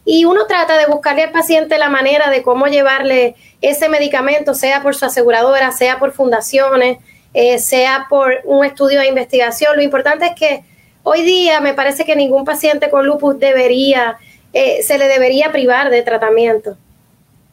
Y 0.07 0.25
uno 0.25 0.47
trata 0.47 0.79
de 0.79 0.87
buscarle 0.87 1.25
al 1.25 1.31
paciente 1.31 1.77
la 1.77 1.91
manera 1.91 2.31
de 2.31 2.43
cómo 2.43 2.69
llevarle 2.69 3.35
ese 3.61 3.91
medicamento, 3.91 4.55
sea 4.55 4.83
por 4.83 4.95
su 4.95 5.05
aseguradora, 5.05 5.71
sea 5.73 5.99
por 5.99 6.13
fundaciones, 6.13 6.97
eh, 7.35 7.59
sea 7.59 8.07
por 8.09 8.41
un 8.45 8.65
estudio 8.65 9.01
de 9.01 9.09
investigación. 9.09 9.77
Lo 9.77 9.83
importante 9.83 10.25
es 10.25 10.35
que 10.35 10.65
hoy 11.03 11.21
día 11.21 11.61
me 11.61 11.75
parece 11.75 12.07
que 12.07 12.17
ningún 12.17 12.47
paciente 12.47 12.89
con 12.89 13.05
lupus 13.05 13.39
debería 13.39 14.17
eh, 14.53 14.83
se 14.83 14.99
le 14.99 15.09
debería 15.09 15.53
privar 15.53 15.91
de 15.91 16.03
tratamiento. 16.03 16.77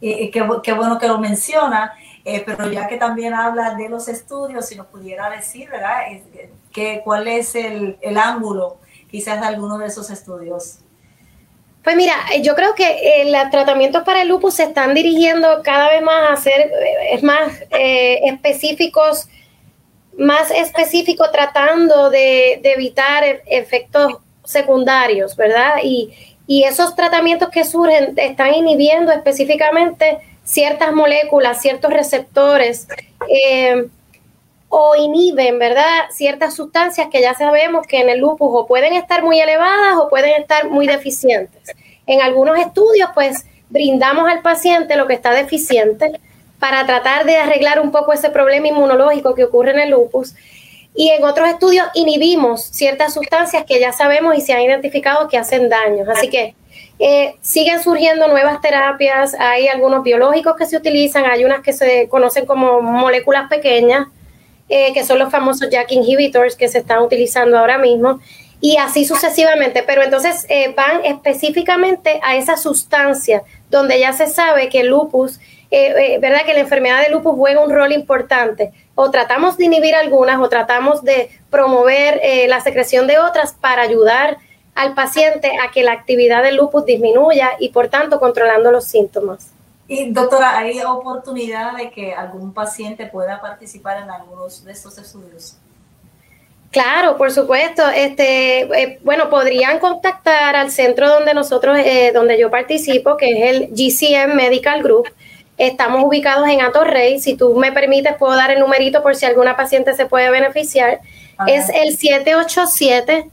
Eh, 0.01 0.29
qué, 0.31 0.41
bueno 0.73 0.97
que 0.99 1.07
lo 1.07 1.17
menciona. 1.19 1.93
eh, 2.25 2.41
pero 2.43 2.71
ya 2.71 2.87
que 2.87 2.97
también 2.97 3.33
habla 3.33 3.75
de 3.75 3.87
los 3.87 4.07
estudios, 4.07 4.65
si 4.67 4.75
nos 4.75 4.87
pudiera 4.87 5.29
decir, 5.29 5.69
¿verdad? 5.69 6.01
Que, 6.71 7.01
¿Cuál 7.03 7.27
es 7.27 7.55
el, 7.55 7.97
el 8.01 8.17
ángulo 8.17 8.77
quizás 9.11 9.39
de 9.39 9.45
alguno 9.45 9.77
de 9.77 9.87
esos 9.87 10.09
estudios? 10.09 10.79
Pues 11.85 11.95
mira, 11.95 12.15
yo 12.41 12.55
creo 12.55 12.73
que 12.73 13.21
eh, 13.21 13.31
los 13.31 13.51
tratamientos 13.51 14.01
para 14.03 14.23
el 14.23 14.27
lupus 14.29 14.55
se 14.55 14.63
están 14.63 14.95
dirigiendo 14.95 15.61
cada 15.63 15.91
vez 15.91 16.01
más 16.01 16.31
a 16.31 16.35
ser 16.35 16.71
es 17.11 17.21
más 17.21 17.61
eh, 17.69 18.21
específicos, 18.23 19.29
más 20.17 20.49
específicos 20.49 21.31
tratando 21.31 22.09
de, 22.09 22.59
de, 22.63 22.73
evitar 22.73 23.23
efectos 23.45 24.17
secundarios, 24.43 25.35
¿verdad? 25.35 25.75
Y, 25.83 26.34
y 26.47 26.63
esos 26.63 26.95
tratamientos 26.95 27.49
que 27.49 27.65
surgen 27.65 28.13
están 28.17 28.53
inhibiendo 28.53 29.11
específicamente 29.11 30.19
ciertas 30.43 30.93
moléculas, 30.93 31.61
ciertos 31.61 31.91
receptores, 31.91 32.87
eh, 33.27 33.87
o 34.77 34.95
inhiben, 34.95 35.57
¿verdad? 35.57 36.05
Ciertas 36.11 36.53
sustancias 36.53 37.07
que 37.11 37.21
ya 37.21 37.33
sabemos 37.33 37.87
que 37.87 38.01
en 38.01 38.09
el 38.09 38.19
lupus 38.19 38.49
o 38.51 38.67
pueden 38.67 38.93
estar 38.93 39.23
muy 39.23 39.39
elevadas 39.39 39.95
o 39.97 40.09
pueden 40.09 40.41
estar 40.41 40.69
muy 40.69 40.85
deficientes. 40.85 41.71
En 42.05 42.21
algunos 42.21 42.59
estudios, 42.59 43.09
pues, 43.13 43.45
brindamos 43.69 44.29
al 44.29 44.41
paciente 44.41 44.97
lo 44.97 45.07
que 45.07 45.13
está 45.13 45.31
deficiente 45.31 46.19
para 46.59 46.85
tratar 46.85 47.25
de 47.25 47.37
arreglar 47.37 47.79
un 47.79 47.91
poco 47.91 48.11
ese 48.13 48.29
problema 48.29 48.67
inmunológico 48.67 49.33
que 49.33 49.45
ocurre 49.45 49.71
en 49.71 49.79
el 49.79 49.91
lupus. 49.91 50.35
Y 50.95 51.09
en 51.09 51.23
otros 51.25 51.49
estudios 51.49 51.87
inhibimos 51.93 52.63
ciertas 52.63 53.13
sustancias 53.13 53.65
que 53.65 53.79
ya 53.79 53.91
sabemos 53.91 54.37
y 54.37 54.41
se 54.41 54.53
han 54.53 54.61
identificado 54.61 55.27
que 55.27 55.37
hacen 55.37 55.69
daño. 55.69 56.05
Así 56.09 56.29
que 56.29 56.55
eh, 56.97 57.35
siguen 57.41 57.83
surgiendo 57.83 58.27
nuevas 58.29 58.61
terapias, 58.61 59.33
hay 59.37 59.67
algunos 59.67 60.03
biológicos 60.03 60.55
que 60.55 60.65
se 60.65 60.77
utilizan, 60.77 61.25
hay 61.25 61.43
unas 61.43 61.61
que 61.61 61.73
se 61.73 62.07
conocen 62.07 62.45
como 62.45 62.81
moléculas 62.81 63.49
pequeñas, 63.49 64.07
eh, 64.69 64.93
que 64.93 65.03
son 65.03 65.19
los 65.19 65.29
famosos 65.29 65.67
JAK 65.69 65.91
inhibitors 65.91 66.55
que 66.55 66.69
se 66.69 66.79
están 66.79 67.03
utilizando 67.03 67.59
ahora 67.59 67.77
mismo, 67.77 68.21
y 68.61 68.77
así 68.77 69.03
sucesivamente. 69.03 69.83
Pero 69.85 70.03
entonces 70.03 70.45
eh, 70.47 70.73
van 70.75 71.03
específicamente 71.03 72.21
a 72.23 72.37
esa 72.37 72.55
sustancia 72.55 73.43
donde 73.69 73.99
ya 73.99 74.13
se 74.13 74.27
sabe 74.27 74.69
que 74.69 74.79
el 74.79 74.87
lupus, 74.87 75.41
¿verdad? 76.19 76.45
Que 76.45 76.53
la 76.53 76.59
enfermedad 76.59 77.01
de 77.01 77.09
lupus 77.09 77.35
juega 77.35 77.61
un 77.61 77.71
rol 77.71 77.91
importante. 77.91 78.71
O 78.95 79.11
tratamos 79.11 79.57
de 79.57 79.65
inhibir 79.65 79.95
algunas 79.95 80.39
o 80.39 80.49
tratamos 80.49 81.03
de 81.03 81.29
promover 81.49 82.21
la 82.47 82.61
secreción 82.61 83.07
de 83.07 83.19
otras 83.19 83.53
para 83.53 83.81
ayudar 83.81 84.37
al 84.75 84.93
paciente 84.93 85.51
a 85.63 85.71
que 85.71 85.83
la 85.83 85.93
actividad 85.93 86.43
del 86.43 86.57
lupus 86.57 86.85
disminuya 86.85 87.51
y 87.59 87.69
por 87.69 87.87
tanto 87.87 88.19
controlando 88.19 88.71
los 88.71 88.85
síntomas. 88.85 89.51
Y 89.87 90.11
doctora, 90.11 90.57
¿hay 90.57 90.81
oportunidad 90.81 91.75
de 91.77 91.91
que 91.91 92.13
algún 92.13 92.53
paciente 92.53 93.05
pueda 93.05 93.39
participar 93.39 94.01
en 94.01 94.09
algunos 94.09 94.63
de 94.65 94.71
estos 94.71 94.97
estudios? 94.97 95.57
Claro, 96.71 97.17
por 97.17 97.31
supuesto. 97.31 97.87
Este, 97.89 98.61
eh, 98.61 98.99
bueno, 99.03 99.29
podrían 99.29 99.79
contactar 99.79 100.55
al 100.55 100.71
centro 100.71 101.07
donde 101.07 101.33
nosotros, 101.33 101.77
eh, 101.77 102.11
donde 102.13 102.37
yo 102.37 102.49
participo, 102.49 103.15
que 103.15 103.31
es 103.31 103.55
el 103.55 103.69
GCM 103.69 104.35
Medical 104.35 104.81
Group. 104.83 105.07
Estamos 105.57 106.03
ubicados 106.03 106.47
en 106.49 106.61
Atorrey. 106.61 107.19
Si 107.19 107.35
tú 107.35 107.55
me 107.55 107.71
permites, 107.71 108.15
puedo 108.17 108.35
dar 108.35 108.51
el 108.51 108.59
numerito 108.59 109.01
por 109.01 109.15
si 109.15 109.25
alguna 109.25 109.55
paciente 109.55 109.93
se 109.93 110.05
puede 110.05 110.29
beneficiar. 110.29 110.99
Es 111.47 111.69
el 111.69 111.97
787 111.97 113.29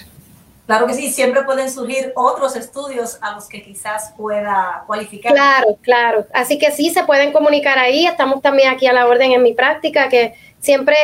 Claro 0.65 0.87
que 0.87 0.93
sí, 0.93 1.11
siempre 1.11 1.43
pueden 1.43 1.69
surgir 1.69 2.13
otros 2.15 2.55
estudios 2.55 3.17
a 3.21 3.33
los 3.33 3.49
que 3.49 3.61
quizás 3.61 4.13
pueda 4.15 4.83
cualificar. 4.87 5.33
Claro, 5.33 5.77
claro. 5.81 6.25
Así 6.33 6.57
que 6.57 6.71
sí, 6.71 6.89
se 6.89 7.03
pueden 7.03 7.33
comunicar 7.33 7.77
ahí. 7.77 8.07
Estamos 8.07 8.41
también 8.41 8.71
aquí 8.71 8.87
a 8.87 8.93
la 8.93 9.05
orden 9.05 9.33
en 9.33 9.43
mi 9.43 9.53
práctica, 9.53 10.07
que 10.07 10.35
siempre 10.63 10.95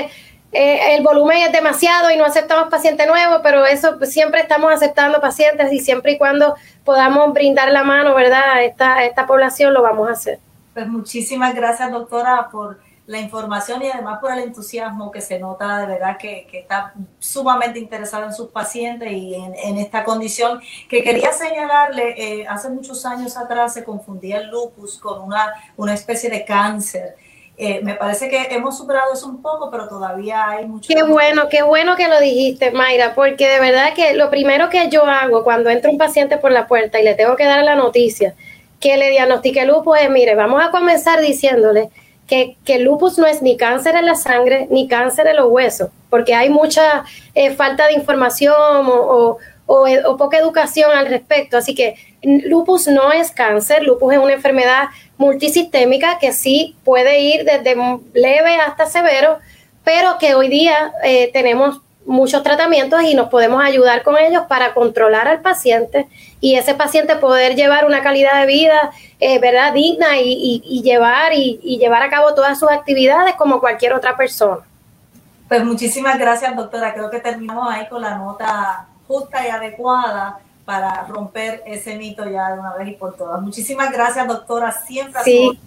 eh, 0.51 0.95
el 0.95 1.03
volumen 1.03 1.37
es 1.43 1.51
demasiado 1.51 2.09
y 2.09 2.17
no 2.17 2.25
aceptamos 2.25 2.69
paciente 2.69 3.05
nuevo, 3.05 3.41
pero 3.43 3.65
eso 3.65 3.97
pues, 3.99 4.11
siempre 4.11 4.41
estamos 4.41 4.73
aceptando 4.73 5.21
pacientes 5.21 5.71
y 5.71 5.79
siempre 5.79 6.13
y 6.13 6.17
cuando 6.17 6.55
podamos 6.83 7.31
brindar 7.33 7.71
la 7.71 7.83
mano, 7.83 8.15
¿verdad? 8.15 8.53
A 8.53 8.63
esta, 8.63 9.03
esta 9.03 9.27
población 9.27 9.73
lo 9.73 9.83
vamos 9.83 10.09
a 10.09 10.13
hacer. 10.13 10.39
Pues 10.73 10.87
muchísimas 10.87 11.53
gracias, 11.53 11.91
doctora, 11.91 12.49
por 12.51 12.79
la 13.05 13.19
información 13.19 13.81
y 13.81 13.89
además 13.89 14.19
por 14.19 14.31
el 14.31 14.39
entusiasmo 14.39 15.11
que 15.11 15.19
se 15.19 15.39
nota 15.39 15.79
de 15.79 15.87
verdad 15.87 16.17
que, 16.17 16.47
está 16.53 16.93
sumamente 17.17 17.79
interesada 17.79 18.27
en 18.27 18.33
sus 18.33 18.49
pacientes 18.49 19.11
y 19.11 19.33
en, 19.33 19.77
esta 19.77 20.03
condición 20.03 20.61
que 20.87 21.03
quería 21.03 21.33
señalarle, 21.33 22.13
eh, 22.17 22.47
hace 22.47 22.69
muchos 22.69 23.05
años 23.07 23.35
atrás 23.35 23.73
se 23.73 23.83
confundía 23.83 24.37
el 24.37 24.49
lupus 24.49 24.99
con 24.99 25.21
una, 25.21 25.53
una 25.75 25.93
especie 25.95 26.29
de 26.29 26.45
cáncer. 26.45 27.15
Eh, 27.61 27.81
me 27.83 27.95
parece 27.95 28.29
que 28.29 28.47
hemos 28.51 28.77
superado 28.77 29.13
eso 29.13 29.27
un 29.27 29.41
poco, 29.41 29.69
pero 29.69 29.89
todavía 29.89 30.49
hay 30.49 30.65
mucho. 30.65 30.87
Qué 30.87 31.03
bueno, 31.03 31.49
qué 31.49 31.61
bueno 31.61 31.97
que 31.97 32.07
lo 32.07 32.19
dijiste, 32.21 32.71
Mayra, 32.71 33.13
porque 33.13 33.49
de 33.49 33.59
verdad 33.59 33.93
que 33.93 34.13
lo 34.13 34.29
primero 34.29 34.69
que 34.69 34.89
yo 34.89 35.05
hago 35.05 35.43
cuando 35.43 35.69
entra 35.69 35.91
un 35.91 35.97
paciente 35.97 36.37
por 36.37 36.51
la 36.51 36.67
puerta 36.67 37.01
y 37.01 37.03
le 37.03 37.15
tengo 37.15 37.35
que 37.35 37.43
dar 37.43 37.63
la 37.63 37.75
noticia 37.75 38.33
que 38.79 38.97
le 38.97 39.09
diagnostique 39.09 39.65
lupus 39.65 39.97
es, 39.99 40.09
mire, 40.09 40.35
vamos 40.35 40.63
a 40.63 40.71
comenzar 40.71 41.21
diciéndole 41.21 41.89
que, 42.27 42.57
que, 42.63 42.79
lupus 42.79 43.17
no 43.17 43.25
es 43.25 43.41
ni 43.41 43.57
cáncer 43.57 43.95
en 43.95 44.05
la 44.05 44.15
sangre 44.15 44.67
ni 44.69 44.87
cáncer 44.87 45.27
en 45.27 45.35
los 45.35 45.49
huesos, 45.49 45.89
porque 46.09 46.35
hay 46.35 46.49
mucha 46.49 47.03
eh, 47.33 47.51
falta 47.51 47.87
de 47.87 47.93
información 47.93 48.55
o, 48.55 48.93
o, 48.93 49.37
poca 50.17 50.37
educación 50.37 50.91
al 50.91 51.07
respecto. 51.07 51.57
Así 51.57 51.75
que 51.75 51.95
lupus 52.21 52.87
no 52.87 53.11
es 53.11 53.31
cáncer, 53.31 53.83
lupus 53.83 54.13
es 54.13 54.19
una 54.19 54.33
enfermedad 54.33 54.85
multisistémica 55.17 56.17
que 56.19 56.33
sí 56.33 56.75
puede 56.83 57.19
ir 57.21 57.45
desde 57.45 57.75
leve 58.13 58.55
hasta 58.55 58.85
severo, 58.85 59.37
pero 59.83 60.17
que 60.17 60.35
hoy 60.35 60.49
día 60.49 60.93
eh, 61.03 61.29
tenemos 61.31 61.81
muchos 62.05 62.41
tratamientos 62.41 63.03
y 63.03 63.13
nos 63.13 63.29
podemos 63.29 63.63
ayudar 63.63 64.01
con 64.01 64.17
ellos 64.17 64.43
para 64.49 64.73
controlar 64.73 65.27
al 65.27 65.41
paciente 65.41 66.07
y 66.41 66.55
ese 66.55 66.73
paciente 66.73 67.15
poder 67.17 67.55
llevar 67.55 67.85
una 67.85 68.01
calidad 68.01 68.39
de 68.39 68.47
vida 68.47 68.91
eh, 69.19 69.37
verdad 69.39 69.73
digna 69.73 70.17
y, 70.19 70.81
llevar 70.83 71.33
y, 71.33 71.77
llevar 71.77 72.01
a 72.01 72.09
cabo 72.09 72.33
todas 72.33 72.57
sus 72.57 72.71
actividades 72.71 73.35
como 73.35 73.59
cualquier 73.59 73.93
otra 73.93 74.17
persona. 74.17 74.61
Pues 75.47 75.63
muchísimas 75.63 76.17
gracias 76.17 76.55
doctora, 76.55 76.93
creo 76.93 77.09
que 77.11 77.19
terminamos 77.19 77.71
ahí 77.71 77.87
con 77.87 78.01
la 78.01 78.17
nota 78.17 78.87
justa 79.09 79.45
y 79.45 79.49
adecuada 79.49 80.39
para 80.65 81.03
romper 81.07 81.63
ese 81.65 81.97
mito 81.97 82.29
ya 82.29 82.53
de 82.53 82.59
una 82.59 82.75
vez 82.75 82.89
y 82.89 82.91
por 82.91 83.17
todas. 83.17 83.41
Muchísimas 83.41 83.91
gracias 83.91 84.27
doctora, 84.27 84.71
siempre. 84.71 85.23
Sí, 85.23 85.59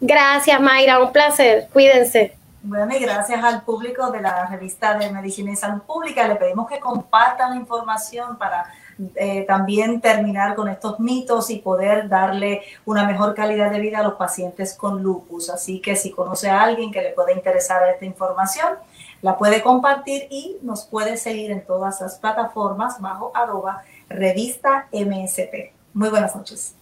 gracias 0.00 0.58
Mayra, 0.58 0.98
un 1.02 1.12
placer, 1.12 1.68
cuídense. 1.74 2.34
Bueno, 2.62 2.96
y 2.96 2.98
gracias 2.98 3.44
al 3.44 3.62
público 3.62 4.10
de 4.10 4.22
la 4.22 4.46
revista 4.46 4.96
de 4.98 5.10
Medicina 5.10 5.52
y 5.52 5.56
Salud 5.56 5.82
Pública. 5.82 6.26
Le 6.26 6.36
pedimos 6.36 6.68
que 6.68 6.80
compartan 6.80 7.50
la 7.50 7.56
información 7.56 8.38
para 8.38 8.72
eh, 9.14 9.44
también 9.46 10.00
terminar 10.00 10.54
con 10.54 10.68
estos 10.68 10.98
mitos 10.98 11.50
y 11.50 11.58
poder 11.58 12.08
darle 12.08 12.62
una 12.86 13.06
mejor 13.06 13.34
calidad 13.34 13.70
de 13.70 13.78
vida 13.78 13.98
a 13.98 14.02
los 14.02 14.14
pacientes 14.14 14.74
con 14.74 15.02
lupus. 15.02 15.50
Así 15.50 15.80
que 15.80 15.96
si 15.96 16.10
conoce 16.10 16.48
a 16.48 16.62
alguien 16.62 16.90
que 16.90 17.02
le 17.02 17.10
pueda 17.10 17.30
interesar 17.32 17.86
esta 17.90 18.06
información, 18.06 18.68
la 19.22 19.38
puede 19.38 19.62
compartir 19.62 20.26
y 20.30 20.58
nos 20.62 20.84
puede 20.84 21.16
seguir 21.16 21.50
en 21.50 21.64
todas 21.64 22.00
las 22.00 22.18
plataformas 22.18 23.00
bajo 23.00 23.32
arroba 23.34 23.82
revista 24.08 24.88
MSP. 24.92 25.72
Muy 25.94 26.10
buenas 26.10 26.36
noches. 26.36 26.74